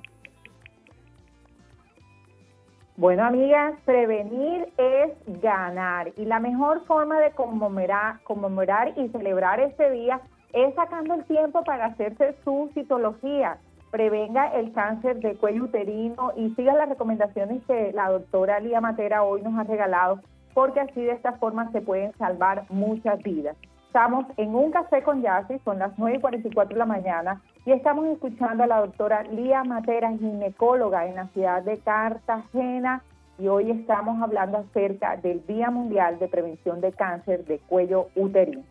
Bueno, 2.98 3.26
amigas, 3.26 3.74
prevenir 3.86 4.72
es 4.78 5.42
ganar 5.42 6.12
y 6.18 6.26
la 6.26 6.40
mejor 6.40 6.86
forma 6.86 7.20
de 7.20 7.32
conmemorar, 7.32 8.22
conmemorar 8.24 8.94
y 8.96 9.08
celebrar 9.10 9.60
este 9.60 9.90
día 9.90 10.22
es 10.53 10.74
sacando 10.75 11.15
el 11.15 11.24
tiempo 11.25 11.63
para 11.63 11.86
hacerse 11.86 12.36
su 12.43 12.69
citología, 12.74 13.57
prevenga 13.91 14.48
el 14.53 14.72
cáncer 14.72 15.19
de 15.19 15.36
cuello 15.36 15.65
uterino 15.65 16.31
y 16.36 16.50
siga 16.55 16.74
las 16.74 16.89
recomendaciones 16.89 17.63
que 17.65 17.91
la 17.93 18.10
doctora 18.10 18.60
Lía 18.60 18.79
Matera 18.79 19.24
hoy 19.24 19.41
nos 19.41 19.57
ha 19.57 19.63
regalado, 19.63 20.19
porque 20.53 20.79
así 20.79 21.01
de 21.01 21.12
esta 21.12 21.33
forma 21.33 21.72
se 21.72 21.81
pueden 21.81 22.13
salvar 22.17 22.65
muchas 22.69 23.22
vidas. 23.24 23.57
Estamos 23.88 24.25
en 24.38 24.55
un 24.55 24.72
café 24.72 25.03
con 25.03 25.22
Yassi, 25.22 25.60
son 25.60 25.79
las 25.79 25.95
9.44 25.98 26.67
de 26.69 26.75
la 26.75 26.86
mañana, 26.86 27.41
y 27.65 27.72
estamos 27.72 28.05
escuchando 28.07 28.63
a 28.63 28.67
la 28.67 28.79
doctora 28.79 29.24
Lía 29.24 29.63
Matera, 29.63 30.10
ginecóloga 30.17 31.05
en 31.07 31.15
la 31.15 31.27
ciudad 31.27 31.62
de 31.63 31.77
Cartagena, 31.77 33.03
y 33.38 33.48
hoy 33.48 33.72
estamos 33.72 34.22
hablando 34.22 34.60
acerca 34.60 35.17
del 35.17 35.45
Día 35.45 35.69
Mundial 35.69 36.17
de 36.19 36.27
Prevención 36.27 36.81
de 36.81 36.91
Cáncer 36.91 37.45
de 37.45 37.60
Cuello 37.60 38.07
Uterino. 38.15 38.63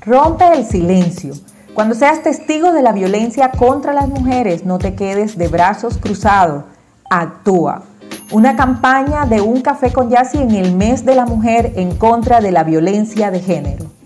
Rompe 0.00 0.44
el 0.54 0.64
silencio. 0.64 1.34
Cuando 1.74 1.94
seas 1.94 2.22
testigo 2.22 2.72
de 2.72 2.82
la 2.82 2.92
violencia 2.92 3.50
contra 3.52 3.92
las 3.92 4.08
mujeres, 4.08 4.64
no 4.64 4.78
te 4.78 4.94
quedes 4.94 5.38
de 5.38 5.48
brazos 5.48 5.98
cruzados. 5.98 6.64
Actúa. 7.08 7.82
Una 8.32 8.56
campaña 8.56 9.26
de 9.26 9.40
un 9.40 9.60
café 9.60 9.92
con 9.92 10.10
Yassi 10.10 10.38
en 10.38 10.52
el 10.52 10.74
mes 10.74 11.04
de 11.04 11.14
la 11.14 11.26
mujer 11.26 11.72
en 11.76 11.96
contra 11.96 12.40
de 12.40 12.52
la 12.52 12.64
violencia 12.64 13.30
de 13.30 13.40
género. 13.40 14.00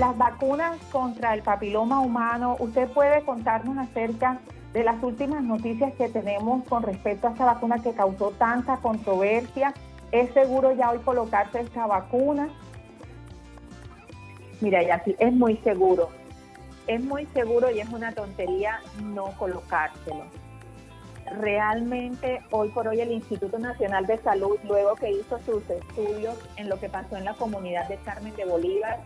las 0.00 0.16
vacunas 0.16 0.78
contra 0.90 1.34
el 1.34 1.42
papiloma 1.42 2.00
humano, 2.00 2.56
¿usted 2.58 2.88
puede 2.88 3.22
contarnos 3.22 3.76
acerca 3.76 4.38
de 4.72 4.84
las 4.84 5.02
últimas 5.02 5.42
noticias 5.42 5.92
que 5.94 6.08
tenemos 6.08 6.64
con 6.64 6.82
respecto 6.82 7.26
a 7.26 7.30
esta 7.30 7.44
vacuna 7.44 7.82
que 7.82 7.92
causó 7.92 8.30
tanta 8.32 8.76
controversia? 8.76 9.74
¿Es 10.12 10.32
seguro 10.32 10.72
ya 10.72 10.90
hoy 10.90 10.98
colocarse 10.98 11.60
esta 11.60 11.86
vacuna? 11.86 12.48
Mira, 14.60 14.82
ya 14.82 15.02
sí, 15.04 15.16
es 15.18 15.32
muy 15.32 15.56
seguro. 15.58 16.10
Es 16.86 17.02
muy 17.02 17.26
seguro 17.26 17.70
y 17.70 17.80
es 17.80 17.88
una 17.88 18.12
tontería 18.12 18.80
no 19.02 19.32
colocárselo. 19.38 20.24
Realmente, 21.38 22.40
hoy 22.50 22.70
por 22.70 22.88
hoy, 22.88 23.00
el 23.00 23.12
Instituto 23.12 23.58
Nacional 23.58 24.06
de 24.06 24.18
Salud, 24.18 24.58
luego 24.64 24.96
que 24.96 25.12
hizo 25.12 25.38
sus 25.40 25.68
estudios 25.70 26.36
en 26.56 26.68
lo 26.68 26.80
que 26.80 26.88
pasó 26.88 27.16
en 27.16 27.24
la 27.24 27.34
comunidad 27.34 27.88
de 27.88 27.96
Carmen 27.98 28.34
de 28.34 28.44
Bolívar, 28.44 28.98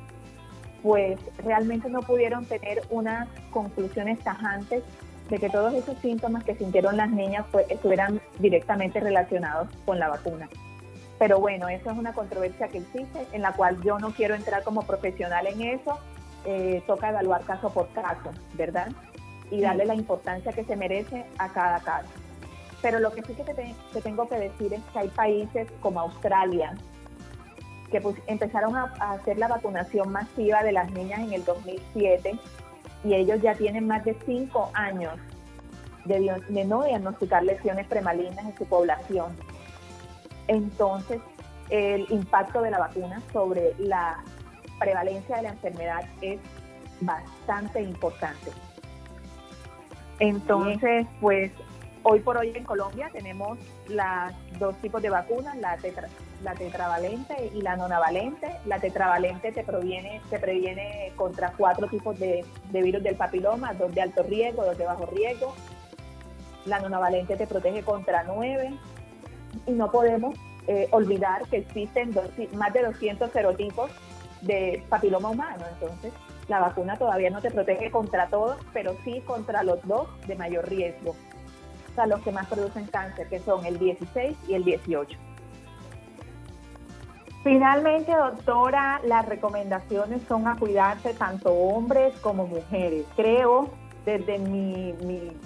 pues 0.82 1.18
realmente 1.44 1.90
no 1.90 2.00
pudieron 2.00 2.46
tener 2.46 2.82
unas 2.90 3.28
conclusiones 3.50 4.18
tajantes 4.20 4.82
de 5.30 5.38
que 5.38 5.48
todos 5.48 5.72
esos 5.74 5.96
síntomas 5.98 6.44
que 6.44 6.54
sintieron 6.54 6.96
las 6.96 7.10
niñas 7.10 7.46
pues, 7.50 7.66
estuvieran 7.70 8.20
directamente 8.38 9.00
relacionados 9.00 9.68
con 9.84 9.98
la 9.98 10.08
vacuna. 10.08 10.48
Pero 11.18 11.38
bueno, 11.38 11.68
eso 11.68 11.90
es 11.90 11.96
una 11.96 12.12
controversia 12.12 12.68
que 12.68 12.78
existe, 12.78 13.26
en 13.32 13.42
la 13.42 13.52
cual 13.52 13.80
yo 13.82 13.98
no 13.98 14.10
quiero 14.10 14.34
entrar 14.34 14.62
como 14.64 14.82
profesional 14.82 15.46
en 15.46 15.62
eso. 15.62 15.98
Eh, 16.44 16.82
toca 16.86 17.08
evaluar 17.08 17.42
caso 17.44 17.72
por 17.72 17.88
caso, 17.90 18.30
¿verdad? 18.54 18.88
Y 19.50 19.60
darle 19.60 19.86
la 19.86 19.94
importancia 19.94 20.52
que 20.52 20.64
se 20.64 20.76
merece 20.76 21.24
a 21.38 21.48
cada 21.50 21.80
caso. 21.80 22.10
Pero 22.82 22.98
lo 22.98 23.12
que 23.12 23.22
sí 23.22 23.32
que 23.32 23.54
te, 23.54 23.74
tengo 24.02 24.28
que 24.28 24.34
decir 24.34 24.74
es 24.74 24.82
que 24.92 24.98
hay 24.98 25.08
países 25.08 25.68
como 25.80 26.00
Australia, 26.00 26.74
que 27.90 28.00
pues, 28.00 28.16
empezaron 28.26 28.76
a, 28.76 28.92
hacer 29.12 29.38
la 29.38 29.48
vacunación 29.48 30.12
masiva 30.12 30.62
de 30.62 30.72
las 30.72 30.90
niñas 30.90 31.20
en 31.20 31.32
el 31.32 31.44
2007 31.44 32.38
y 33.04 33.14
ellos 33.14 33.40
ya 33.42 33.54
tienen 33.54 33.86
más 33.86 34.04
de 34.04 34.16
cinco 34.24 34.70
años 34.74 35.14
de, 36.04 36.42
de 36.48 36.64
no 36.64 36.84
diagnosticar 36.84 37.44
lesiones 37.44 37.86
premalignas 37.86 38.44
en 38.44 38.56
su 38.56 38.66
población. 38.66 39.36
Entonces, 40.48 41.20
el 41.70 42.06
impacto 42.10 42.62
de 42.62 42.70
la 42.70 42.78
vacuna 42.78 43.22
sobre 43.32 43.74
la 43.78 44.22
prevalencia 44.78 45.36
de 45.36 45.42
la 45.42 45.48
enfermedad 45.50 46.02
es 46.20 46.40
bastante 47.00 47.82
importante. 47.82 48.50
Entonces, 50.18 51.06
pues 51.20 51.50
hoy 52.02 52.20
por 52.20 52.36
hoy 52.36 52.52
en 52.54 52.64
Colombia 52.64 53.10
tenemos 53.12 53.58
las 53.88 54.34
dos 54.58 54.76
tipos 54.76 55.02
de 55.02 55.10
vacunas, 55.10 55.56
la, 55.56 55.76
la 56.44 56.54
tetravalente 56.54 57.50
y 57.54 57.62
la 57.62 57.76
nonavalente. 57.76 58.48
La 58.66 58.78
tetravalente 58.78 59.50
te, 59.50 59.64
proviene, 59.64 60.20
te 60.30 60.38
previene 60.38 61.12
contra 61.16 61.52
cuatro 61.56 61.88
tipos 61.88 62.18
de, 62.18 62.44
virus 62.70 63.02
del 63.02 63.16
papiloma, 63.16 63.72
dos 63.72 63.92
de 63.92 64.02
alto 64.02 64.22
riesgo, 64.22 64.64
dos 64.64 64.78
de 64.78 64.84
bajo 64.84 65.06
riesgo. 65.06 65.54
La 66.66 66.78
nonavalente 66.80 67.36
te 67.36 67.46
protege 67.46 67.82
contra 67.82 68.22
nueve. 68.24 68.74
Y 69.66 69.72
no 69.72 69.90
podemos 69.90 70.36
eh, 70.66 70.88
olvidar 70.90 71.48
que 71.48 71.58
existen 71.58 72.14
más 72.54 72.72
de 72.72 72.82
200 72.82 73.30
serotipos 73.30 73.90
de 74.42 74.84
papiloma 74.88 75.30
humano. 75.30 75.64
Entonces, 75.72 76.12
la 76.48 76.60
vacuna 76.60 76.96
todavía 76.98 77.30
no 77.30 77.40
te 77.40 77.50
protege 77.50 77.90
contra 77.90 78.26
todos, 78.28 78.58
pero 78.74 78.96
sí 79.02 79.22
contra 79.22 79.62
los 79.62 79.82
dos 79.86 80.08
de 80.26 80.34
mayor 80.34 80.68
riesgo. 80.68 81.12
O 81.12 81.94
sea, 81.94 82.06
los 82.06 82.20
que 82.20 82.32
más 82.32 82.48
producen 82.48 82.86
cáncer, 82.86 83.28
que 83.28 83.38
son 83.38 83.64
el 83.64 83.78
16 83.78 84.36
y 84.48 84.54
el 84.54 84.64
18. 84.64 85.16
Finalmente, 87.44 88.12
doctora, 88.12 89.00
las 89.04 89.26
recomendaciones 89.28 90.22
son 90.26 90.48
a 90.48 90.56
cuidarse 90.56 91.14
tanto 91.14 91.52
hombres 91.52 92.18
como 92.20 92.46
mujeres. 92.46 93.04
Creo, 93.14 93.70
desde 94.04 94.38
mi, 94.38 94.92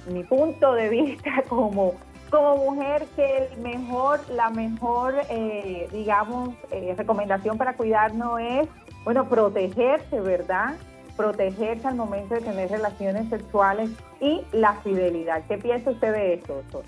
mi 0.07 0.25
punto 0.25 0.73
de 0.73 0.89
vista 0.89 1.43
como 1.49 1.95
como 2.31 2.57
mujer 2.57 3.07
que 3.17 3.49
el 3.53 3.61
mejor, 3.61 4.21
la 4.31 4.51
mejor, 4.51 5.15
eh, 5.31 5.89
digamos, 5.93 6.51
eh, 6.71 6.95
recomendación 6.97 7.57
para 7.57 7.75
cuidarnos 7.75 8.41
es, 8.41 8.69
bueno, 9.05 9.29
protegerse, 9.29 10.21
¿verdad? 10.21 10.75
Protegerse 11.17 11.87
al 11.89 11.95
momento 11.95 12.35
de 12.35 12.43
tener 12.43 12.71
relaciones 12.71 13.29
sexuales 13.31 13.91
y 14.21 14.43
la 14.53 14.75
fidelidad. 14.83 15.43
¿Qué 15.49 15.59
piensa 15.59 15.91
usted 15.91 16.13
de 16.13 16.35
eso, 16.35 16.55
doctor? 16.55 16.85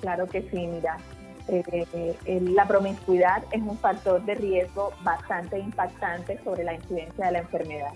Claro 0.00 0.26
que 0.26 0.42
sí, 0.42 0.66
mira. 0.66 0.98
Eh, 1.48 2.40
la 2.40 2.66
promiscuidad 2.66 3.44
es 3.52 3.62
un 3.62 3.78
factor 3.78 4.24
de 4.24 4.34
riesgo 4.34 4.92
bastante 5.02 5.58
impactante 5.58 6.40
sobre 6.42 6.64
la 6.64 6.74
incidencia 6.74 7.26
de 7.26 7.32
la 7.32 7.38
enfermedad. 7.38 7.92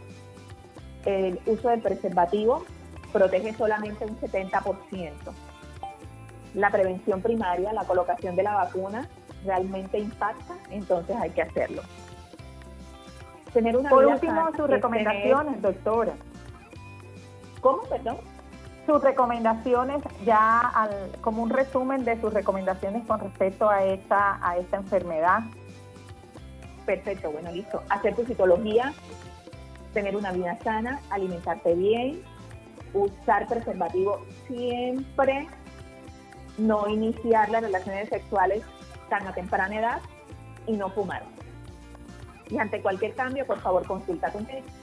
El 1.05 1.41
uso 1.47 1.69
del 1.71 1.81
preservativo 1.81 2.65
protege 3.13 3.53
solamente 3.55 4.05
un 4.05 4.19
70% 4.21 5.13
la 6.55 6.71
prevención 6.71 7.21
primaria, 7.21 7.73
la 7.73 7.85
colocación 7.85 8.37
de 8.37 8.43
la 8.43 8.55
vacuna, 8.55 9.09
realmente 9.45 9.99
impacta, 9.99 10.55
entonces 10.71 11.17
hay 11.17 11.31
que 11.31 11.43
hacerlo. 11.43 11.83
Tener 13.53 13.77
una 13.77 13.91
Por 13.91 14.07
último, 14.07 14.49
sus 14.57 14.69
recomendaciones, 14.69 15.61
doctora. 15.61 16.13
¿Cómo, 17.61 17.83
perdón? 17.85 18.19
Sus 18.91 19.05
recomendaciones, 19.05 20.03
ya 20.25 20.91
como 21.21 21.45
un 21.45 21.51
resumen 21.51 22.05
de 22.05 22.21
sus 22.21 22.35
recomendaciones 22.35 23.07
con 23.07 23.21
respecto 23.21 23.71
a 23.71 23.85
esta, 23.85 24.41
a 24.45 24.57
esta 24.57 24.79
enfermedad. 24.79 25.45
Perfecto, 26.87 27.31
bueno, 27.31 27.53
listo. 27.53 27.85
Hacer 27.89 28.17
tu 28.17 28.25
citología, 28.25 28.93
tener 29.95 30.17
una 30.17 30.33
vida 30.33 30.59
sana, 30.65 31.01
alimentarte 31.11 31.77
bien, 31.77 32.21
usar 32.93 33.47
preservativo 33.47 34.25
siempre 34.49 35.47
no 36.59 36.89
iniciar 36.89 37.49
las 37.49 37.63
relaciones 37.63 38.09
sexuales 38.09 38.65
tan 39.09 39.25
a 39.25 39.33
temprana 39.33 39.79
edad 39.79 40.01
y 40.67 40.73
no 40.73 40.91
fumar. 40.91 41.23
Y 42.49 42.59
ante 42.59 42.83
cualquier 42.83 43.15
cambio, 43.15 43.47
por 43.47 43.61
favor, 43.61 43.87
consulta 43.87 44.33
con 44.33 44.45
médico. 44.47 44.80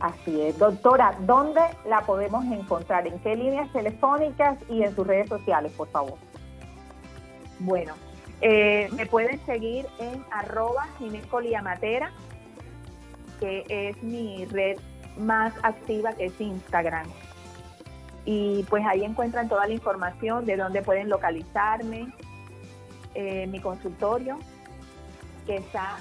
Así 0.00 0.40
es. 0.42 0.58
Doctora, 0.58 1.16
¿dónde 1.20 1.60
la 1.86 2.02
podemos 2.02 2.44
encontrar? 2.46 3.06
¿En 3.06 3.18
qué 3.20 3.36
líneas 3.36 3.72
telefónicas 3.72 4.58
y 4.68 4.82
en 4.82 4.94
sus 4.94 5.06
redes 5.06 5.28
sociales, 5.28 5.72
por 5.72 5.88
favor? 5.88 6.18
Bueno, 7.60 7.94
eh, 8.40 8.88
me 8.92 9.06
pueden 9.06 9.44
seguir 9.46 9.86
en 9.98 10.24
arroba 10.30 10.86
ginecoliamatera, 10.98 12.12
que 13.40 13.64
es 13.68 14.02
mi 14.02 14.44
red 14.46 14.78
más 15.16 15.54
activa, 15.62 16.12
que 16.12 16.26
es 16.26 16.40
Instagram 16.40 17.06
y 18.24 18.62
pues 18.64 18.84
ahí 18.86 19.04
encuentran 19.04 19.48
toda 19.48 19.66
la 19.66 19.74
información 19.74 20.46
de 20.46 20.56
dónde 20.56 20.82
pueden 20.82 21.08
localizarme, 21.08 22.12
eh, 23.14 23.46
mi 23.48 23.60
consultorio, 23.60 24.38
que 25.46 25.56
está 25.56 25.96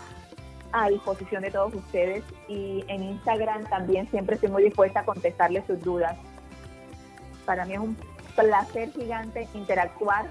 a 0.74 0.90
disposición 0.90 1.44
de 1.44 1.52
todos 1.52 1.74
ustedes 1.74 2.24
y 2.48 2.84
en 2.88 3.04
Instagram 3.04 3.64
también 3.70 4.10
siempre 4.10 4.36
estoy 4.36 4.50
muy 4.50 4.64
dispuesta 4.64 5.02
a 5.02 5.06
contestarles 5.06 5.66
sus 5.66 5.80
dudas. 5.80 6.18
Para 7.46 7.66
mí 7.66 7.74
es 7.74 7.80
un 7.80 7.96
placer 8.36 8.92
gigante 8.92 9.48
interactuar 9.54 10.26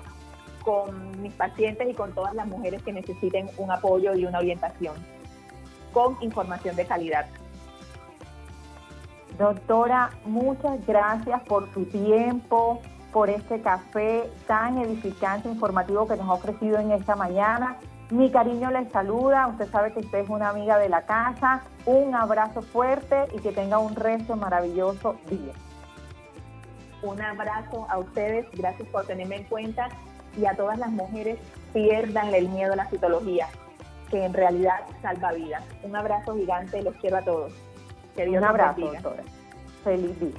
con 0.64 1.22
mis 1.22 1.32
pacientes 1.32 1.88
y 1.88 1.94
con 1.94 2.12
todas 2.12 2.34
las 2.34 2.46
mujeres 2.46 2.82
que 2.82 2.92
necesiten 2.92 3.48
un 3.56 3.70
apoyo 3.70 4.14
y 4.14 4.26
una 4.26 4.38
orientación 4.38 4.94
con 5.92 6.16
información 6.20 6.74
de 6.76 6.86
calidad. 6.86 7.26
Doctora, 9.38 10.10
muchas 10.24 10.84
gracias 10.86 11.40
por 11.42 11.72
su 11.72 11.84
tiempo, 11.84 12.80
por 13.12 13.30
este 13.30 13.60
café 13.60 14.30
tan 14.46 14.78
edificante, 14.78 15.48
informativo 15.48 16.06
que 16.06 16.16
nos 16.16 16.28
ha 16.28 16.32
ofrecido 16.32 16.78
en 16.78 16.92
esta 16.92 17.14
mañana. 17.16 17.78
Mi 18.12 18.30
cariño 18.30 18.70
les 18.70 18.92
saluda, 18.92 19.46
usted 19.46 19.70
sabe 19.70 19.90
que 19.94 20.00
usted 20.00 20.18
es 20.18 20.28
una 20.28 20.50
amiga 20.50 20.76
de 20.76 20.90
la 20.90 21.06
casa. 21.06 21.62
Un 21.86 22.14
abrazo 22.14 22.60
fuerte 22.60 23.26
y 23.32 23.38
que 23.38 23.52
tenga 23.52 23.78
un 23.78 23.96
resto 23.96 24.36
maravilloso 24.36 25.16
día. 25.30 25.54
Un 27.02 27.22
abrazo 27.22 27.86
a 27.88 27.96
ustedes, 27.96 28.44
gracias 28.52 28.86
por 28.88 29.06
tenerme 29.06 29.36
en 29.36 29.44
cuenta 29.44 29.88
y 30.36 30.44
a 30.44 30.54
todas 30.54 30.78
las 30.78 30.90
mujeres 30.90 31.38
pierdan 31.72 32.34
el 32.34 32.50
miedo 32.50 32.74
a 32.74 32.76
la 32.76 32.86
citología, 32.90 33.48
que 34.10 34.26
en 34.26 34.34
realidad 34.34 34.80
salva 35.00 35.32
vidas. 35.32 35.64
Un 35.82 35.96
abrazo 35.96 36.36
gigante, 36.36 36.82
los 36.82 36.94
quiero 36.96 37.16
a 37.16 37.22
todos. 37.22 37.54
Un 38.14 38.44
abrazo, 38.44 38.92
doctora. 38.92 39.22
Feliz 39.84 40.20
día. 40.20 40.38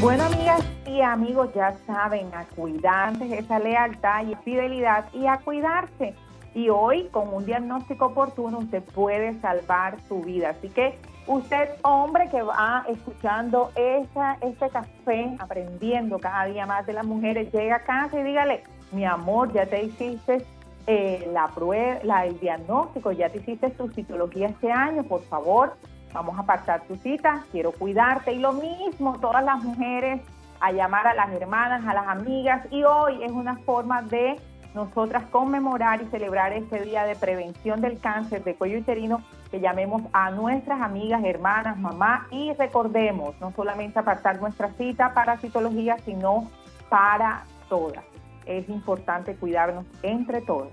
Bueno, 0.00 0.24
amigas 0.24 0.71
y 0.92 1.00
amigos, 1.00 1.52
ya 1.54 1.72
saben, 1.86 2.28
a 2.34 2.44
cuidarse 2.44 3.38
esa 3.38 3.58
lealtad 3.58 4.26
y 4.26 4.34
fidelidad 4.36 5.06
y 5.14 5.26
a 5.26 5.38
cuidarse. 5.38 6.14
Y 6.54 6.68
hoy, 6.68 7.08
con 7.10 7.32
un 7.32 7.46
diagnóstico 7.46 8.06
oportuno, 8.06 8.58
usted 8.58 8.82
puede 8.82 9.40
salvar 9.40 9.96
su 10.06 10.20
vida. 10.20 10.50
Así 10.50 10.68
que 10.68 10.98
usted, 11.26 11.70
hombre, 11.82 12.28
que 12.28 12.42
va 12.42 12.84
escuchando 12.88 13.70
esa, 13.74 14.36
este 14.42 14.68
café, 14.68 15.34
aprendiendo 15.38 16.18
cada 16.18 16.44
día 16.44 16.66
más 16.66 16.86
de 16.86 16.92
las 16.92 17.06
mujeres, 17.06 17.50
llega 17.52 17.76
a 17.76 17.84
casa 17.84 18.20
y 18.20 18.22
dígale, 18.22 18.62
mi 18.92 19.06
amor, 19.06 19.50
ya 19.54 19.64
te 19.64 19.82
hiciste 19.84 20.44
eh, 20.86 21.26
la 21.32 21.48
prueba, 21.48 22.00
la, 22.02 22.26
el 22.26 22.38
diagnóstico, 22.38 23.12
ya 23.12 23.30
te 23.30 23.38
hiciste 23.38 23.70
tu 23.70 23.88
citología 23.88 24.48
este 24.48 24.70
año, 24.70 25.04
por 25.04 25.22
favor, 25.22 25.74
vamos 26.12 26.36
a 26.36 26.42
apartar 26.42 26.82
tu 26.82 26.96
cita, 26.96 27.44
quiero 27.50 27.72
cuidarte. 27.72 28.34
Y 28.34 28.40
lo 28.40 28.52
mismo, 28.52 29.18
todas 29.20 29.42
las 29.42 29.62
mujeres, 29.64 30.20
a 30.62 30.72
llamar 30.72 31.06
a 31.06 31.14
las 31.14 31.30
hermanas, 31.32 31.86
a 31.86 31.92
las 31.92 32.06
amigas. 32.08 32.66
Y 32.70 32.84
hoy 32.84 33.22
es 33.22 33.32
una 33.32 33.56
forma 33.58 34.00
de 34.00 34.40
nosotras 34.74 35.24
conmemorar 35.30 36.00
y 36.00 36.06
celebrar 36.06 36.54
este 36.54 36.80
día 36.80 37.04
de 37.04 37.14
prevención 37.14 37.82
del 37.82 38.00
cáncer 38.00 38.42
de 38.42 38.54
cuello 38.54 38.78
uterino, 38.78 39.22
que 39.50 39.60
llamemos 39.60 40.00
a 40.14 40.30
nuestras 40.30 40.80
amigas, 40.80 41.22
hermanas, 41.24 41.78
mamá 41.78 42.26
y 42.30 42.54
recordemos 42.54 43.38
no 43.38 43.50
solamente 43.50 43.98
apartar 43.98 44.40
nuestra 44.40 44.70
cita 44.72 45.12
para 45.12 45.36
citología, 45.36 45.98
sino 45.98 46.50
para 46.88 47.44
todas 47.68 48.04
es 48.46 48.68
importante 48.68 49.34
cuidarnos 49.36 49.84
entre 50.02 50.40
todos. 50.40 50.68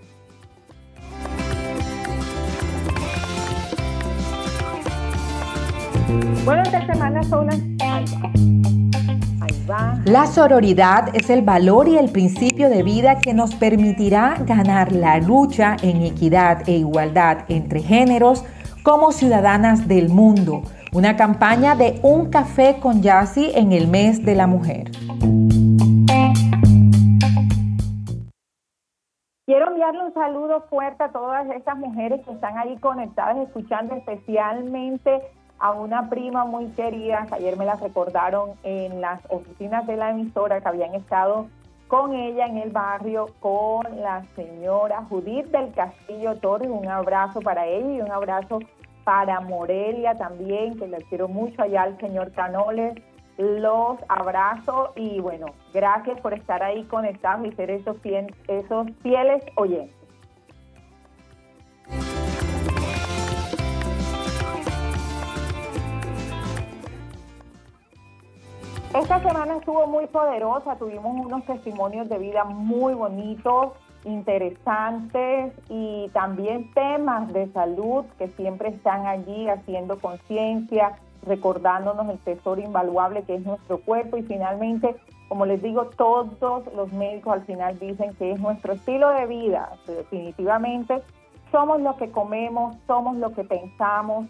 Bueno, 6.44 6.64
esta 6.64 6.86
semana 6.88 7.24
son 7.24 7.50
la 10.06 10.26
sororidad 10.26 11.16
es 11.16 11.30
el 11.30 11.42
valor 11.42 11.88
y 11.88 11.98
el 11.98 12.12
principio 12.12 12.70
de 12.70 12.84
vida 12.84 13.20
que 13.20 13.34
nos 13.34 13.56
permitirá 13.56 14.36
ganar 14.46 14.92
la 14.92 15.20
lucha 15.20 15.76
en 15.82 16.02
equidad 16.02 16.68
e 16.68 16.78
igualdad 16.78 17.46
entre 17.50 17.82
géneros 17.82 18.44
como 18.84 19.12
ciudadanas 19.12 19.88
del 19.88 20.10
mundo. 20.10 20.64
Una 20.94 21.16
campaña 21.16 21.76
de 21.76 22.00
Un 22.02 22.30
Café 22.30 22.80
con 22.80 23.02
Yasi 23.02 23.52
en 23.54 23.72
el 23.72 23.88
mes 23.88 24.26
de 24.26 24.36
la 24.36 24.48
mujer. 24.48 24.92
Quiero 29.46 29.68
enviarle 29.68 30.06
un 30.06 30.14
saludo 30.14 30.62
fuerte 30.70 31.04
a 31.04 31.12
todas 31.12 31.48
estas 31.52 31.78
mujeres 31.78 32.26
que 32.26 32.32
están 32.32 32.58
ahí 32.58 32.78
conectadas, 32.78 33.38
escuchando 33.38 33.96
especialmente 33.96 35.22
a 35.60 35.72
una 35.72 36.10
prima 36.10 36.46
muy 36.46 36.68
querida, 36.70 37.26
que 37.28 37.36
ayer 37.36 37.58
me 37.58 37.66
la 37.66 37.76
recordaron 37.76 38.52
en 38.64 39.02
las 39.02 39.22
oficinas 39.30 39.86
de 39.88 39.98
la 39.98 40.12
emisora, 40.12 40.62
que 40.62 40.68
habían 40.68 40.96
estado 40.96 41.48
con 41.88 42.14
ella 42.14 42.46
en 42.46 42.58
el 42.58 42.70
barrio, 42.70 43.28
con 43.40 43.84
la 44.00 44.24
señora 44.36 45.06
Judith 45.10 45.48
del 45.48 45.74
Castillo 45.74 46.38
Torres. 46.38 46.70
Un 46.70 46.88
abrazo 46.88 47.42
para 47.42 47.66
ella 47.66 47.92
y 47.92 48.02
un 48.02 48.12
abrazo 48.12 48.60
para 49.04 49.40
Morelia 49.42 50.16
también, 50.16 50.78
que 50.78 50.88
le 50.88 51.00
quiero 51.10 51.28
mucho 51.28 51.64
allá 51.64 51.84
al 51.84 51.98
señor 52.00 52.32
Canoles. 52.32 52.94
Los 53.38 53.98
abrazo 54.08 54.92
y 54.96 55.20
bueno, 55.20 55.48
gracias 55.74 56.20
por 56.22 56.34
estar 56.34 56.62
ahí 56.62 56.84
conectados 56.84 57.48
y 57.48 57.52
ser 57.54 57.72
esos, 57.72 57.98
esos 58.48 58.88
fieles 59.02 59.44
oyentes. 59.56 59.99
Esta 69.00 69.22
semana 69.22 69.56
estuvo 69.56 69.88
muy 69.88 70.08
poderosa, 70.08 70.76
tuvimos 70.76 71.26
unos 71.26 71.46
testimonios 71.46 72.10
de 72.10 72.18
vida 72.18 72.44
muy 72.44 72.94
bonitos, 72.94 73.72
interesantes 74.04 75.54
y 75.70 76.10
también 76.10 76.70
temas 76.74 77.32
de 77.32 77.50
salud 77.54 78.04
que 78.18 78.28
siempre 78.28 78.68
están 78.68 79.08
allí 79.08 79.48
haciendo 79.48 79.98
conciencia, 80.00 81.00
recordándonos 81.26 82.10
el 82.10 82.20
tesoro 82.20 82.60
invaluable 82.60 83.24
que 83.24 83.36
es 83.36 83.46
nuestro 83.46 83.80
cuerpo 83.80 84.18
y 84.18 84.24
finalmente, 84.24 84.98
como 85.30 85.46
les 85.46 85.62
digo, 85.62 85.86
todos 85.96 86.66
los 86.76 86.92
médicos 86.92 87.36
al 87.36 87.46
final 87.46 87.80
dicen 87.80 88.14
que 88.16 88.34
es 88.34 88.40
nuestro 88.42 88.74
estilo 88.74 89.12
de 89.12 89.28
vida, 89.28 89.78
definitivamente 89.88 91.02
somos 91.54 91.80
lo 91.80 91.96
que 91.96 92.12
comemos, 92.12 92.76
somos 92.86 93.16
lo 93.16 93.32
que 93.32 93.46
pensamos, 93.46 94.26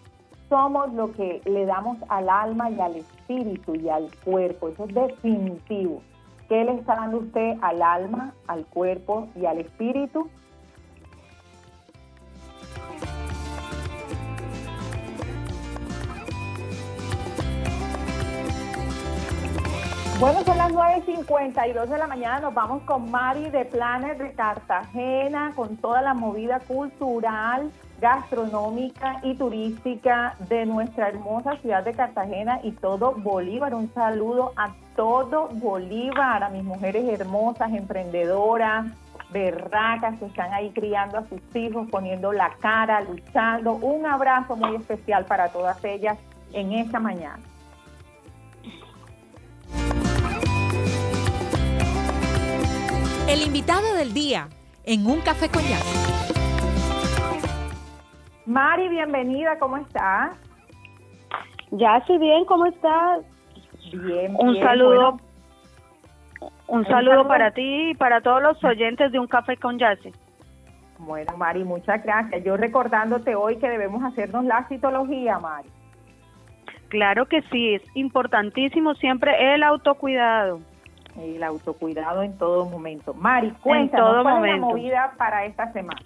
somos 0.50 0.92
lo 0.94 1.12
que 1.14 1.42
le 1.46 1.66
damos 1.66 1.98
al 2.10 2.28
alma 2.28 2.70
y 2.72 2.80
al 2.82 2.96
espíritu 2.98 3.76
y 3.76 3.88
al 3.88 4.10
cuerpo. 4.26 4.70
Eso 4.70 4.86
es 4.86 4.94
definitivo. 4.94 6.02
¿Qué 6.50 6.64
le 6.64 6.74
está 6.74 6.96
dando 6.96 7.20
usted 7.20 7.58
al 7.62 7.82
alma, 7.82 8.34
al 8.48 8.66
cuerpo 8.66 9.28
y 9.36 9.46
al 9.46 9.60
espíritu? 9.60 10.28
Bueno, 20.20 20.44
son 20.44 20.58
las 20.58 20.74
9.52 20.74 21.86
de 21.86 21.98
la 21.98 22.08
mañana. 22.08 22.40
Nos 22.42 22.54
vamos 22.54 22.82
con 22.84 23.10
Mari 23.10 23.52
de 23.52 23.64
Planes 23.64 24.18
de 24.18 24.34
Cartagena, 24.34 25.54
con 25.56 25.78
toda 25.78 26.02
la 26.02 26.14
movida 26.14 26.60
cultural 26.60 27.72
gastronómica 28.00 29.20
y 29.24 29.36
turística 29.36 30.36
de 30.48 30.66
nuestra 30.66 31.10
hermosa 31.10 31.58
ciudad 31.58 31.84
de 31.84 31.94
Cartagena 31.94 32.60
y 32.64 32.72
todo 32.72 33.14
Bolívar. 33.18 33.74
Un 33.74 33.94
saludo 33.94 34.54
a 34.56 34.74
todo 34.96 35.50
Bolívar, 35.54 36.44
a 36.44 36.50
mis 36.50 36.64
mujeres 36.64 37.06
hermosas, 37.08 37.72
emprendedoras, 37.74 38.86
berracas 39.32 40.18
que 40.20 40.26
están 40.26 40.54
ahí 40.54 40.72
criando 40.72 41.18
a 41.18 41.28
sus 41.28 41.42
hijos, 41.56 41.88
poniendo 41.90 42.32
la 42.32 42.52
cara, 42.60 43.02
luchando. 43.02 43.74
Un 43.74 44.06
abrazo 44.06 44.56
muy 44.56 44.76
especial 44.76 45.26
para 45.26 45.50
todas 45.50 45.84
ellas 45.84 46.18
en 46.54 46.74
esta 46.74 47.00
mañana. 47.00 47.40
El 53.28 53.44
invitado 53.44 53.94
del 53.94 54.14
día 54.14 54.50
en 54.84 55.06
un 55.06 55.22
café 55.22 55.50
con. 55.50 55.64
Mari, 58.50 58.90
bienvenida, 58.90 59.60
¿cómo 59.60 59.78
estás? 59.78 60.36
Ya 61.70 61.98
estoy 61.98 62.18
bien, 62.18 62.46
¿cómo 62.46 62.66
estás? 62.66 63.24
Bien, 63.94 64.36
un 64.40 64.60
saludo. 64.60 65.20
un, 66.66 66.84
saludo, 66.88 67.28
para 67.28 67.52
ti 67.52 67.92
y 67.92 67.94
para 67.94 68.22
todos 68.22 68.42
los 68.42 68.64
oyentes 68.64 69.12
de 69.12 69.20
Un 69.20 69.28
Café 69.28 69.56
con 69.56 69.78
Jazz. 69.78 70.00
Bueno, 70.98 71.38
Mari, 71.38 71.64
muchas 71.64 72.04
gracias. 72.04 72.44
Yo 72.44 72.58
recordándote 72.58 73.36
hoy 73.36 73.58
que 73.58 73.70
debemos 73.70 74.04
hacernos 74.04 74.44
la 74.46 74.68
citología, 74.68 75.38
Mari. 75.38 75.70
Claro 76.88 77.28
que 77.28 77.44
sí, 77.52 77.76
es 77.76 77.84
importantísimo 77.94 78.96
siempre 78.96 79.54
el 79.54 79.62
autocuidado. 79.62 80.60
El 81.20 81.44
autocuidado 81.44 82.24
en 82.24 82.36
todo 82.40 82.66
momento. 82.66 83.14
Mari, 83.14 83.52
cuéntanos 83.62 84.24
cuál 84.24 84.44
es 84.44 84.52
la 84.54 84.58
movida 84.58 85.14
para 85.20 85.46
esta 85.46 85.72
semana. 85.72 86.02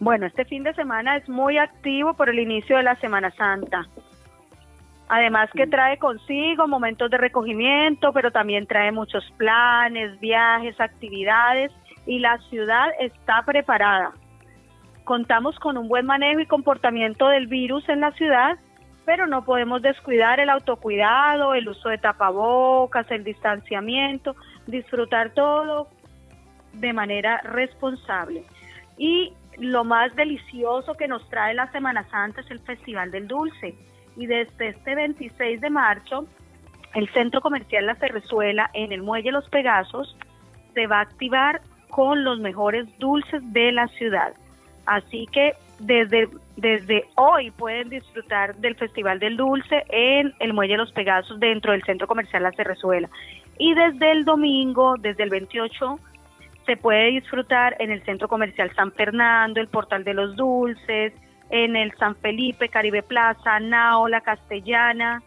Bueno, 0.00 0.26
este 0.26 0.44
fin 0.44 0.62
de 0.62 0.74
semana 0.74 1.16
es 1.16 1.28
muy 1.28 1.58
activo 1.58 2.14
por 2.14 2.28
el 2.28 2.38
inicio 2.38 2.76
de 2.76 2.84
la 2.84 2.94
Semana 2.96 3.30
Santa. 3.32 3.86
Además 5.08 5.50
que 5.54 5.66
trae 5.66 5.98
consigo 5.98 6.68
momentos 6.68 7.10
de 7.10 7.18
recogimiento, 7.18 8.12
pero 8.12 8.30
también 8.30 8.66
trae 8.66 8.92
muchos 8.92 9.24
planes, 9.36 10.20
viajes, 10.20 10.78
actividades 10.80 11.72
y 12.06 12.20
la 12.20 12.38
ciudad 12.50 12.88
está 13.00 13.42
preparada. 13.44 14.12
Contamos 15.04 15.58
con 15.58 15.78
un 15.78 15.88
buen 15.88 16.06
manejo 16.06 16.40
y 16.40 16.46
comportamiento 16.46 17.28
del 17.28 17.46
virus 17.46 17.88
en 17.88 18.00
la 18.00 18.12
ciudad, 18.12 18.58
pero 19.06 19.26
no 19.26 19.44
podemos 19.44 19.80
descuidar 19.80 20.38
el 20.38 20.50
autocuidado, 20.50 21.54
el 21.54 21.68
uso 21.68 21.88
de 21.88 21.98
tapabocas, 21.98 23.10
el 23.10 23.24
distanciamiento, 23.24 24.36
disfrutar 24.66 25.30
todo 25.30 25.88
de 26.74 26.92
manera 26.92 27.38
responsable. 27.38 28.44
Y 28.98 29.32
lo 29.58 29.84
más 29.84 30.14
delicioso 30.14 30.94
que 30.94 31.08
nos 31.08 31.28
trae 31.28 31.54
la 31.54 31.70
Semana 31.72 32.08
Santa 32.10 32.40
es 32.40 32.50
el 32.50 32.60
Festival 32.60 33.10
del 33.10 33.26
Dulce. 33.26 33.74
Y 34.16 34.26
desde 34.26 34.68
este 34.68 34.94
26 34.94 35.60
de 35.60 35.70
marzo, 35.70 36.26
el 36.94 37.08
Centro 37.10 37.40
Comercial 37.40 37.86
La 37.86 37.94
Ferrezuela 37.94 38.70
en 38.74 38.92
el 38.92 39.02
Muelle 39.02 39.32
Los 39.32 39.48
Pegasos 39.48 40.16
se 40.74 40.86
va 40.86 40.98
a 40.98 41.02
activar 41.02 41.60
con 41.90 42.24
los 42.24 42.38
mejores 42.40 42.86
dulces 42.98 43.42
de 43.52 43.72
la 43.72 43.88
ciudad. 43.88 44.32
Así 44.86 45.26
que 45.32 45.54
desde, 45.80 46.28
desde 46.56 47.04
hoy 47.16 47.50
pueden 47.50 47.88
disfrutar 47.88 48.56
del 48.56 48.74
Festival 48.74 49.18
del 49.18 49.36
Dulce 49.36 49.84
en 49.88 50.32
el 50.40 50.52
Muelle 50.52 50.76
Los 50.76 50.92
Pegasos 50.92 51.38
dentro 51.40 51.72
del 51.72 51.82
Centro 51.82 52.06
Comercial 52.06 52.42
La 52.42 52.52
Ferrezuela. 52.52 53.08
Y 53.58 53.74
desde 53.74 54.12
el 54.12 54.24
domingo, 54.24 54.96
desde 54.98 55.24
el 55.24 55.30
28 55.30 55.98
se 56.68 56.76
puede 56.76 57.12
disfrutar 57.12 57.76
en 57.78 57.90
el 57.90 58.04
Centro 58.04 58.28
Comercial 58.28 58.70
San 58.76 58.92
Fernando, 58.92 59.58
el 59.58 59.68
Portal 59.68 60.04
de 60.04 60.12
los 60.12 60.36
Dulces, 60.36 61.14
en 61.48 61.76
el 61.76 61.96
San 61.96 62.14
Felipe, 62.16 62.68
Caribe 62.68 63.02
Plaza, 63.02 63.58
Nao, 63.58 64.06
La 64.06 64.20
Castellana. 64.20 65.22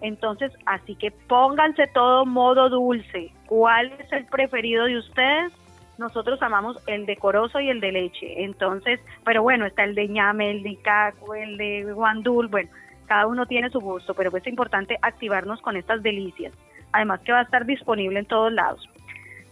Entonces, 0.00 0.52
así 0.66 0.94
que 0.94 1.10
pónganse 1.10 1.88
todo 1.88 2.24
modo 2.26 2.68
dulce. 2.68 3.32
¿Cuál 3.46 3.92
es 3.98 4.12
el 4.12 4.24
preferido 4.26 4.84
de 4.84 4.98
ustedes? 4.98 5.52
Nosotros 5.98 6.40
amamos 6.42 6.80
el 6.86 7.06
decoroso 7.06 7.58
y 7.58 7.70
el 7.70 7.80
de 7.80 7.90
leche. 7.90 8.44
Entonces, 8.44 9.00
pero 9.24 9.42
bueno, 9.42 9.66
está 9.66 9.82
el 9.82 9.96
de 9.96 10.06
ñame, 10.06 10.52
el 10.52 10.62
de 10.62 10.76
caco, 10.76 11.34
el 11.34 11.56
de 11.56 11.92
guandul. 11.92 12.46
Bueno, 12.46 12.70
cada 13.06 13.26
uno 13.26 13.46
tiene 13.46 13.68
su 13.70 13.80
gusto, 13.80 14.14
pero 14.14 14.30
es 14.36 14.46
importante 14.46 14.96
activarnos 15.02 15.60
con 15.60 15.76
estas 15.76 16.04
delicias. 16.04 16.52
Además 16.92 17.18
que 17.22 17.32
va 17.32 17.40
a 17.40 17.42
estar 17.42 17.66
disponible 17.66 18.20
en 18.20 18.26
todos 18.26 18.52
lados. 18.52 18.88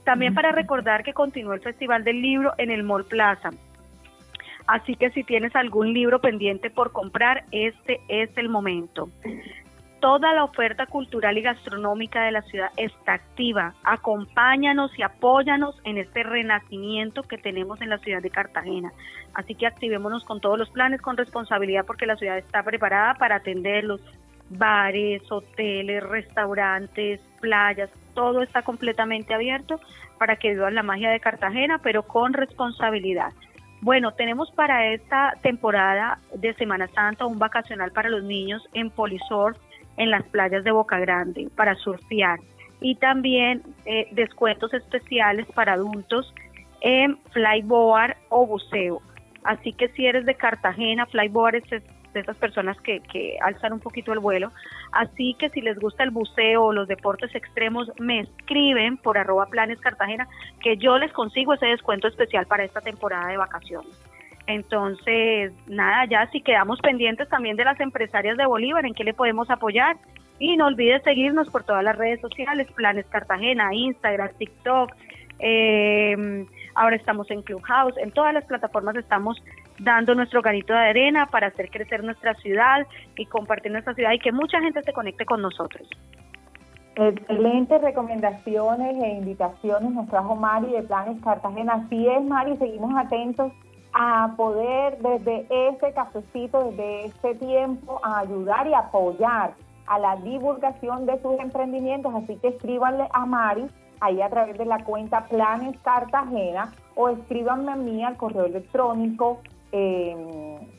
También 0.05 0.35
para 0.35 0.53
recordar 0.53 1.05
que 1.05 1.12
continúa 1.12 1.55
el 1.55 1.61
Festival 1.61 2.05
del 2.05 2.21
Libro 2.21 2.53
en 2.59 2.71
el 2.71 2.83
Mall 2.83 3.05
Plaza. 3.05 3.51
Así 4.67 4.95
que 4.95 5.11
si 5.11 5.25
tienes 5.25 5.55
algún 5.57 5.93
libro 5.93 6.21
pendiente 6.21 6.71
por 6.71 6.93
comprar, 6.93 7.45
este 7.51 8.01
es 8.09 8.31
el 8.37 8.49
momento. 8.49 9.09
Toda 10.01 10.33
la 10.33 10.43
oferta 10.43 10.87
cultural 10.87 11.38
y 11.38 11.43
gastronómica 11.43 12.25
de 12.25 12.33
la 12.33 12.43
ciudad 12.43 12.71
está 12.77 13.15
activa. 13.15 13.75
Acompáñanos 13.85 14.99
y 14.99 15.03
apóyanos 15.03 15.81
en 15.85 15.99
este 15.99 16.25
renacimiento 16.25 17.23
que 17.23 17.38
tenemos 17.38 17.81
en 17.81 17.91
la 17.91 17.99
ciudad 17.99 18.21
de 18.21 18.31
Cartagena. 18.31 18.93
Así 19.35 19.55
que 19.55 19.67
activémonos 19.67 20.25
con 20.25 20.41
todos 20.41 20.59
los 20.59 20.71
planes 20.71 21.01
con 21.01 21.17
responsabilidad 21.17 21.87
porque 21.87 22.07
la 22.07 22.17
ciudad 22.17 22.37
está 22.37 22.65
preparada 22.65 23.15
para 23.15 23.37
atenderlos. 23.37 24.01
Bares, 24.59 25.23
hoteles, 25.31 26.03
restaurantes, 26.03 27.21
playas, 27.41 27.91
todo 28.15 28.43
está 28.43 28.62
completamente 28.62 29.35
abierto 29.35 29.81
para 30.19 30.37
que 30.37 30.51
vivan 30.51 30.75
la 30.75 30.83
magia 30.83 31.11
de 31.11 31.21
Cartagena, 31.21 31.79
pero 31.79 32.05
con 32.05 32.33
responsabilidad. 32.33 33.33
Bueno, 33.81 34.12
tenemos 34.12 34.51
para 34.53 34.93
esta 34.93 35.35
temporada 35.43 36.19
de 36.37 36.55
Semana 36.55 36.87
Santa 36.95 37.27
un 37.27 37.41
vacacional 37.41 37.91
para 37.91 38.11
los 38.11 38.23
niños 38.23 38.62
en 38.75 38.91
Polisor, 38.91 39.57
en 39.97 40.11
las 40.11 40.23
playas 40.25 40.62
de 40.62 40.71
Boca 40.71 41.01
Grande, 41.01 41.49
para 41.57 41.75
surfear. 41.75 42.38
Y 42.81 42.95
también 42.97 43.62
eh, 43.85 44.09
descuentos 44.12 44.73
especiales 44.73 45.47
para 45.55 45.73
adultos 45.73 46.33
en 46.81 47.19
flyboard 47.33 48.15
o 48.29 48.47
buceo. 48.47 49.03
Así 49.43 49.73
que 49.73 49.88
si 49.88 50.07
eres 50.07 50.27
de 50.27 50.37
Cartagena, 50.37 51.07
flyboard 51.07 51.57
es 51.57 51.83
de 52.12 52.20
esas 52.20 52.37
personas 52.37 52.81
que, 52.81 53.01
que 53.01 53.37
alzan 53.42 53.72
un 53.72 53.81
poquito 53.81 54.12
el 54.12 54.18
vuelo. 54.18 54.53
Así 54.92 55.35
que 55.38 55.48
si 55.51 55.61
les 55.61 55.79
gusta 55.79 56.05
el 56.05 56.11
buceo 56.11 56.64
o 56.64 56.72
los 56.72 56.88
deportes 56.88 57.35
extremos, 57.35 57.90
me 57.98 58.20
escriben 58.20 58.96
por 58.96 59.18
arroba 59.18 59.46
planes 59.46 59.81
Cartagena 59.81 60.29
que 60.61 60.77
yo 60.77 60.98
les 60.98 61.12
consigo 61.12 61.55
ese 61.55 61.66
descuento 61.66 62.09
especial 62.09 62.46
para 62.46 62.64
esta 62.64 62.81
temporada 62.81 63.29
de 63.29 63.37
vacaciones. 63.37 63.92
Entonces, 64.46 65.53
nada, 65.68 66.05
ya 66.07 66.29
si 66.31 66.40
quedamos 66.40 66.81
pendientes 66.81 67.29
también 67.29 67.57
de 67.57 67.64
las 67.64 67.79
empresarias 67.81 68.37
de 68.37 68.46
Bolívar, 68.46 68.85
en 68.85 68.94
qué 68.94 69.05
le 69.05 69.14
podemos 69.14 69.51
apoyar. 69.51 69.96
Y 70.38 70.57
no 70.57 70.66
olvides 70.66 71.03
seguirnos 71.05 71.48
por 71.51 71.62
todas 71.62 71.85
las 71.85 71.96
redes 71.96 72.20
sociales, 72.20 72.66
Planes 72.72 73.07
Cartagena, 73.07 73.72
Instagram, 73.72 74.31
TikTok. 74.38 74.90
Eh, 75.38 76.46
ahora 76.75 76.96
estamos 76.96 77.31
en 77.31 77.42
Clubhouse, 77.42 77.96
en 77.98 78.11
todas 78.11 78.35
las 78.35 78.44
plataformas 78.44 78.96
estamos 78.96 79.40
dando 79.83 80.14
nuestro 80.14 80.42
granito 80.42 80.73
de 80.73 80.79
arena 80.79 81.27
para 81.27 81.49
hacer 81.49 81.71
crecer 81.71 82.05
nuestra 82.05 82.35
ciudad 82.35 82.87
y 83.16 83.27
compartir 83.27 83.73
nuestra 83.73 83.95
ciudad 83.95 84.12
y 84.12 84.18
que 84.18 84.33
mucha 84.33 84.61
gente 84.61 84.83
se 84.83 84.92
conecte 84.92 85.25
con 85.25 85.42
nosotros. 85.42 85.88
Excelentes 86.95 87.81
recomendaciones 87.81 89.03
e 89.03 89.09
invitaciones 89.09 89.90
nos 89.92 90.09
trajo 90.09 90.37
Mari 90.37 90.73
de 90.73 90.83
Planes 90.83 91.23
Cartagena. 91.23 91.85
Así 91.85 92.07
es, 92.07 92.23
Mari, 92.23 92.57
seguimos 92.59 92.95
atentos 92.97 93.53
a 93.95 94.35
poder 94.37 94.99
desde 94.99 95.47
este 95.68 95.92
cafecito, 95.92 96.64
desde 96.71 97.07
este 97.07 97.35
tiempo, 97.37 98.01
a 98.03 98.21
ayudar 98.21 98.66
y 98.66 98.75
apoyar 98.75 99.55
a 99.87 99.99
la 99.99 100.16
divulgación 100.16 101.07
de 101.07 101.21
sus 101.23 101.38
emprendimientos. 101.40 102.14
Así 102.14 102.37
que 102.37 102.49
escríbanle 102.49 103.09
a 103.12 103.27
Mari 103.27 103.66
ahí 104.01 104.21
a 104.21 104.29
través 104.29 104.59
de 104.59 104.66
la 104.66 104.85
cuenta 104.85 105.25
Planes 105.29 105.81
Cartagena 105.81 106.73
o 106.95 107.09
escríbanme 107.09 107.73
a 107.73 107.77
mí 107.77 108.05
al 108.05 108.16
correo 108.16 108.45
electrónico 108.47 109.40
eh, 109.72 110.14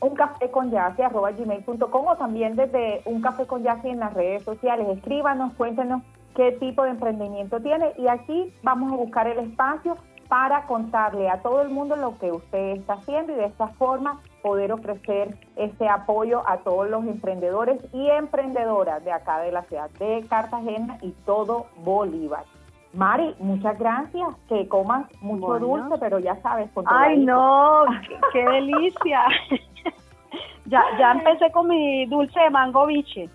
un 0.00 0.14
café 0.14 0.50
con 0.50 0.70
gmail.com 0.70 2.06
o 2.06 2.16
también 2.16 2.56
desde 2.56 3.02
un 3.04 3.20
café 3.20 3.46
con 3.46 3.64
en 3.66 3.98
las 3.98 4.14
redes 4.14 4.44
sociales. 4.44 4.86
Escríbanos, 4.88 5.54
cuéntenos 5.54 6.02
qué 6.34 6.52
tipo 6.52 6.84
de 6.84 6.90
emprendimiento 6.90 7.60
tiene 7.60 7.92
y 7.96 8.08
aquí 8.08 8.54
vamos 8.62 8.92
a 8.92 8.96
buscar 8.96 9.26
el 9.26 9.38
espacio 9.38 9.96
para 10.28 10.66
contarle 10.66 11.28
a 11.28 11.42
todo 11.42 11.60
el 11.62 11.68
mundo 11.68 11.96
lo 11.96 12.18
que 12.18 12.32
usted 12.32 12.76
está 12.76 12.94
haciendo 12.94 13.32
y 13.32 13.36
de 13.36 13.46
esta 13.46 13.68
forma 13.68 14.20
poder 14.42 14.72
ofrecer 14.72 15.36
este 15.56 15.88
apoyo 15.88 16.42
a 16.48 16.58
todos 16.58 16.88
los 16.88 17.04
emprendedores 17.04 17.80
y 17.92 18.08
emprendedoras 18.08 19.04
de 19.04 19.12
acá 19.12 19.40
de 19.40 19.52
la 19.52 19.62
ciudad 19.62 19.90
de 19.98 20.24
Cartagena 20.28 20.98
y 21.02 21.10
todo 21.24 21.66
Bolívar. 21.76 22.44
Mari, 22.94 23.34
muchas 23.38 23.78
gracias. 23.78 24.28
Que 24.48 24.68
comas 24.68 25.06
mucho 25.20 25.58
dulce, 25.58 25.96
pero 25.98 26.18
ya 26.18 26.36
sabes. 26.42 26.70
Con 26.72 26.84
Ay, 26.88 27.18
no, 27.18 27.84
qué, 28.32 28.44
delicia. 28.44 29.22
ya, 30.66 30.82
ya 30.98 31.12
empecé 31.12 31.50
con 31.50 31.68
mi 31.68 32.06
dulce 32.06 32.38
de 32.40 32.50
mango 32.50 32.86
biche. 32.86 33.28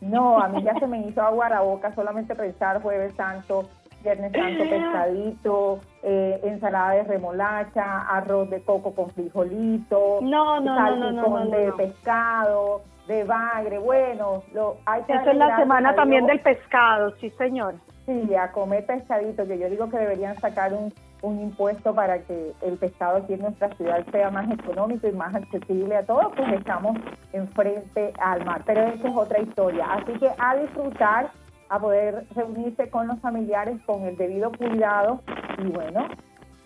No, 0.00 0.38
a 0.38 0.48
mí 0.48 0.62
ya 0.62 0.74
se 0.78 0.86
me 0.86 0.98
hizo 1.06 1.22
agua 1.22 1.46
a 1.46 1.50
la 1.50 1.60
boca 1.60 1.94
solamente 1.94 2.34
pensar 2.34 2.82
jueves 2.82 3.14
santo, 3.14 3.68
viernes 4.02 4.32
santo, 4.32 4.64
pescadito, 4.68 5.80
eh, 6.02 6.40
ensalada 6.42 6.90
de 6.90 7.04
remolacha, 7.04 8.00
arroz 8.08 8.50
de 8.50 8.62
coco 8.62 8.94
con 8.94 9.10
frijolito, 9.10 10.18
no, 10.20 10.60
no, 10.60 10.96
no, 10.96 11.12
no, 11.12 11.46
de 11.46 11.72
pescado, 11.74 12.82
de 13.06 13.22
bagre, 13.22 13.78
bueno, 13.78 14.42
lo, 14.52 14.78
hay 14.86 15.02
Eso 15.06 15.30
es 15.30 15.36
la 15.36 15.56
semana 15.56 15.94
también 15.94 16.26
del 16.26 16.40
pescado, 16.40 17.12
sí 17.20 17.30
señor. 17.30 17.74
Sí, 18.06 18.34
a 18.34 18.50
comer 18.50 18.84
pescadito, 18.84 19.46
que 19.46 19.58
yo 19.58 19.70
digo 19.70 19.88
que 19.88 19.98
deberían 19.98 20.36
sacar 20.40 20.72
un, 20.72 20.92
un 21.22 21.40
impuesto 21.40 21.94
para 21.94 22.18
que 22.18 22.52
el 22.62 22.76
pescado 22.76 23.18
aquí 23.18 23.34
en 23.34 23.42
nuestra 23.42 23.68
ciudad 23.76 24.04
sea 24.10 24.30
más 24.30 24.50
económico 24.50 25.06
y 25.06 25.12
más 25.12 25.34
accesible 25.34 25.96
a 25.96 26.04
todos, 26.04 26.32
pues 26.36 26.52
estamos 26.52 26.98
enfrente 27.32 28.12
al 28.18 28.44
mar. 28.44 28.62
Pero 28.66 28.82
esa 28.82 29.08
es 29.08 29.16
otra 29.16 29.40
historia. 29.40 29.86
Así 29.92 30.12
que 30.18 30.28
a 30.36 30.56
disfrutar, 30.56 31.30
a 31.68 31.78
poder 31.78 32.26
reunirse 32.34 32.90
con 32.90 33.06
los 33.06 33.20
familiares 33.20 33.80
con 33.86 34.02
el 34.02 34.16
debido 34.16 34.50
cuidado 34.50 35.20
y 35.58 35.68
bueno, 35.70 36.08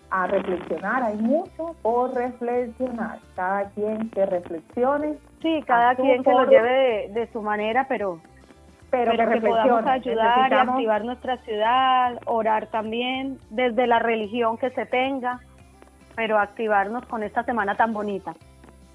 a 0.09 0.27
reflexionar. 0.27 1.03
Hay 1.03 1.17
mucho 1.17 1.75
por 1.83 2.13
reflexionar. 2.15 3.19
Cada 3.35 3.69
quien 3.71 4.09
que 4.09 4.25
reflexione. 4.25 5.17
Sí, 5.41 5.63
cada 5.67 5.95
quien 5.95 6.23
que 6.23 6.31
lo 6.31 6.45
lleve 6.45 7.09
de 7.13 7.29
su 7.31 7.43
manera, 7.43 7.85
pero 7.87 8.19
pero, 8.89 9.11
que, 9.11 9.41
podamos 9.41 9.85
ayudar 9.85 10.51
y 10.51 10.55
activar 10.55 11.03
nuestra 11.03 11.37
ciudad, 11.43 12.19
orar 12.25 12.67
también 12.67 13.37
desde 13.49 13.85
la 13.85 13.99
religión 13.99 14.57
que 14.57 14.69
se 14.69 14.85
tenga, 14.85 15.41
pero 16.15 16.39
activarnos 16.39 17.05
con 17.05 17.21
esta 17.23 17.43
semana 17.43 17.75
tan 17.75 17.93
bonita. 17.93 18.33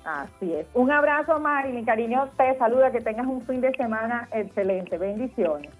Así 0.05 0.55
es. 0.55 0.67
Un 0.75 0.91
abrazo, 0.91 1.39
Mari. 1.39 1.73
Mi 1.73 1.85
cariño 1.85 2.29
te 2.37 2.57
saluda. 2.59 2.91
Que 2.91 3.01
tengas 3.01 3.27
un 3.27 3.43
fin 3.43 3.61
de 3.61 3.71
semana 3.73 4.29
excelente. 4.33 4.99
Bendiciones. 4.99 5.71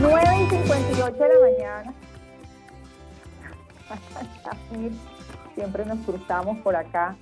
Nueve 0.00 0.30
y 0.42 0.46
58 0.46 1.16
de 1.16 1.28
la 1.28 1.34
mañana. 1.40 1.94
Siempre 5.54 5.84
nos 5.84 5.98
cruzamos 5.98 6.56
por 6.58 6.74
acá 6.74 7.14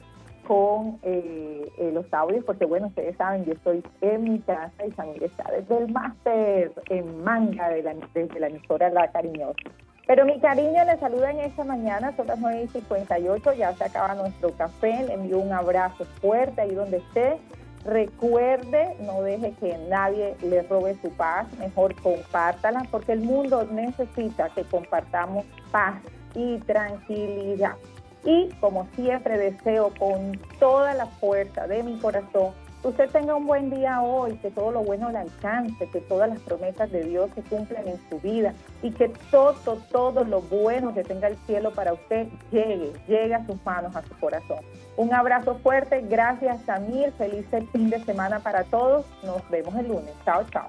con 0.51 0.99
eh, 1.05 1.71
eh, 1.79 1.93
los 1.95 2.13
audios, 2.13 2.45
porque 2.45 2.65
bueno, 2.65 2.89
ustedes 2.89 3.17
saben, 3.17 3.45
yo 3.45 3.53
estoy 3.53 3.85
en 4.01 4.25
mi 4.25 4.41
casa 4.41 4.85
y 4.85 4.91
Samir 4.91 5.23
está 5.23 5.49
desde 5.49 5.79
el 5.79 5.93
máster 5.93 6.73
en 6.89 7.23
manga 7.23 7.69
de 7.69 7.85
la, 7.85 7.95
desde 8.13 8.41
la 8.41 8.49
emisora 8.49 8.91
La 8.91 9.13
Cariñosa. 9.13 9.71
Pero 10.09 10.27
mi 10.27 10.41
cariño 10.41 10.85
le 10.85 10.99
saluda 10.99 11.31
en 11.31 11.39
esta 11.39 11.63
mañana, 11.63 12.17
son 12.17 12.27
las 12.27 12.41
9 12.41 12.65
y 12.65 12.67
58, 12.67 13.53
ya 13.53 13.73
se 13.75 13.85
acaba 13.85 14.17
nuestro 14.17 14.51
café, 14.57 15.05
le 15.07 15.15
envío 15.15 15.39
un 15.39 15.53
abrazo 15.53 16.05
fuerte 16.21 16.63
ahí 16.63 16.75
donde 16.75 16.97
esté. 16.97 17.37
Recuerde, 17.85 18.97
no 19.07 19.23
deje 19.23 19.53
que 19.61 19.79
nadie 19.89 20.35
le 20.43 20.63
robe 20.63 20.97
su 21.01 21.13
paz, 21.13 21.47
mejor 21.61 21.95
compártala, 22.03 22.89
porque 22.91 23.13
el 23.13 23.21
mundo 23.21 23.69
necesita 23.71 24.49
que 24.49 24.65
compartamos 24.65 25.45
paz 25.71 25.95
y 26.35 26.59
tranquilidad. 26.59 27.77
Y 28.25 28.49
como 28.61 28.87
siempre 28.95 29.39
deseo 29.39 29.93
con 29.99 30.39
toda 30.59 30.95
la 30.95 31.07
fuerza 31.07 31.67
de 31.67 31.83
mi 31.83 31.99
corazón 31.99 32.53
que 32.83 32.89
usted 32.89 33.11
tenga 33.11 33.35
un 33.35 33.47
buen 33.47 33.71
día 33.71 34.01
hoy, 34.01 34.37
que 34.37 34.51
todo 34.51 34.71
lo 34.71 34.83
bueno 34.83 35.11
le 35.11 35.19
alcance, 35.19 35.89
que 35.89 36.01
todas 36.03 36.29
las 36.29 36.41
promesas 36.41 36.91
de 36.91 37.05
Dios 37.05 37.31
se 37.35 37.43
cumplan 37.43 37.87
en 37.87 38.01
su 38.09 38.19
vida 38.21 38.55
y 38.83 38.91
que 38.91 39.09
todo, 39.31 39.55
todo 39.91 40.25
lo 40.25 40.41
bueno 40.43 40.95
que 40.95 41.05
tenga 41.05 41.29
el 41.29 41.37
cielo 41.47 41.73
para 41.73 41.93
usted 41.93 42.29
llegue, 42.51 42.93
llegue 43.07 43.35
a 43.35 43.45
sus 43.47 43.57
manos, 43.65 43.95
a 43.95 44.03
su 44.03 44.19
corazón. 44.19 44.61
Un 44.97 45.13
abrazo 45.13 45.57
fuerte, 45.57 46.01
gracias 46.09 46.63
Samir, 46.63 47.13
feliz 47.13 47.47
fin 47.73 47.91
de 47.91 48.03
semana 48.05 48.41
para 48.41 48.65
todos, 48.65 49.05
nos 49.25 49.49
vemos 49.51 49.75
el 49.77 49.89
lunes. 49.89 50.15
Chao, 50.25 50.45
chao. 50.51 50.69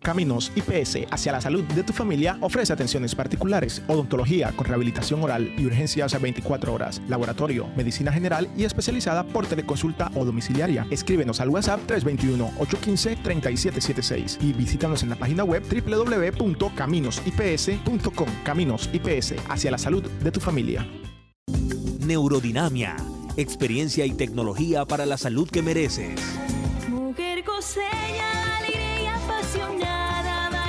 Caminos 0.00 0.52
IPS 0.54 0.98
hacia 1.10 1.32
la 1.32 1.40
salud 1.40 1.64
de 1.64 1.82
tu 1.82 1.92
familia 1.92 2.38
ofrece 2.40 2.72
atenciones 2.72 3.14
particulares, 3.14 3.82
odontología 3.88 4.52
con 4.52 4.66
rehabilitación 4.66 5.22
oral 5.22 5.52
y 5.58 5.66
urgencias 5.66 6.14
a 6.14 6.18
24 6.18 6.72
horas, 6.72 7.02
laboratorio, 7.08 7.66
medicina 7.76 8.10
general 8.12 8.48
y 8.56 8.64
especializada 8.64 9.24
por 9.24 9.46
teleconsulta 9.46 10.10
o 10.14 10.24
domiciliaria. 10.24 10.86
Escríbenos 10.90 11.40
al 11.40 11.50
WhatsApp 11.50 11.80
321-815-3776 11.88 14.38
y 14.40 14.52
visítanos 14.52 15.02
en 15.02 15.08
la 15.10 15.16
página 15.16 15.42
web 15.44 15.62
www.caminosips.com. 15.62 18.28
Caminos 18.44 18.88
IPS 18.92 19.34
hacia 19.48 19.70
la 19.70 19.78
salud 19.78 20.02
de 20.02 20.30
tu 20.30 20.40
familia. 20.40 20.86
Neurodinamia, 22.00 22.96
experiencia 23.36 24.06
y 24.06 24.12
tecnología 24.12 24.86
para 24.86 25.04
la 25.04 25.18
salud 25.18 25.50
que 25.50 25.62
mereces. 25.62 26.20
Mujer 26.88 27.44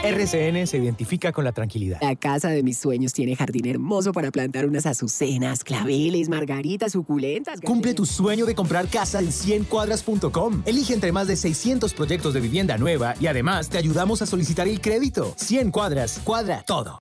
RCN 0.03 0.65
se 0.65 0.77
identifica 0.77 1.31
con 1.31 1.43
la 1.43 1.51
tranquilidad. 1.51 1.99
La 2.01 2.15
casa 2.15 2.49
de 2.49 2.63
mis 2.63 2.77
sueños 2.77 3.12
tiene 3.12 3.35
jardín 3.35 3.67
hermoso 3.67 4.13
para 4.13 4.31
plantar 4.31 4.65
unas 4.65 4.85
azucenas, 4.85 5.63
claveles, 5.63 6.29
margaritas, 6.29 6.93
suculentas. 6.93 7.59
Cumple 7.62 7.93
tu 7.93 8.05
sueño 8.05 8.45
de 8.45 8.55
comprar 8.55 8.88
casa 8.88 9.19
en 9.19 9.31
100cuadras.com. 9.31 10.63
Elige 10.65 10.93
entre 10.93 11.12
más 11.12 11.27
de 11.27 11.35
600 11.35 11.93
proyectos 11.93 12.33
de 12.33 12.39
vivienda 12.39 12.77
nueva 12.77 13.15
y 13.19 13.27
además 13.27 13.69
te 13.69 13.77
ayudamos 13.77 14.21
a 14.21 14.25
solicitar 14.25 14.67
el 14.67 14.79
crédito. 14.79 15.33
100 15.35 15.71
cuadras, 15.71 16.21
cuadra 16.23 16.63
todo. 16.65 16.99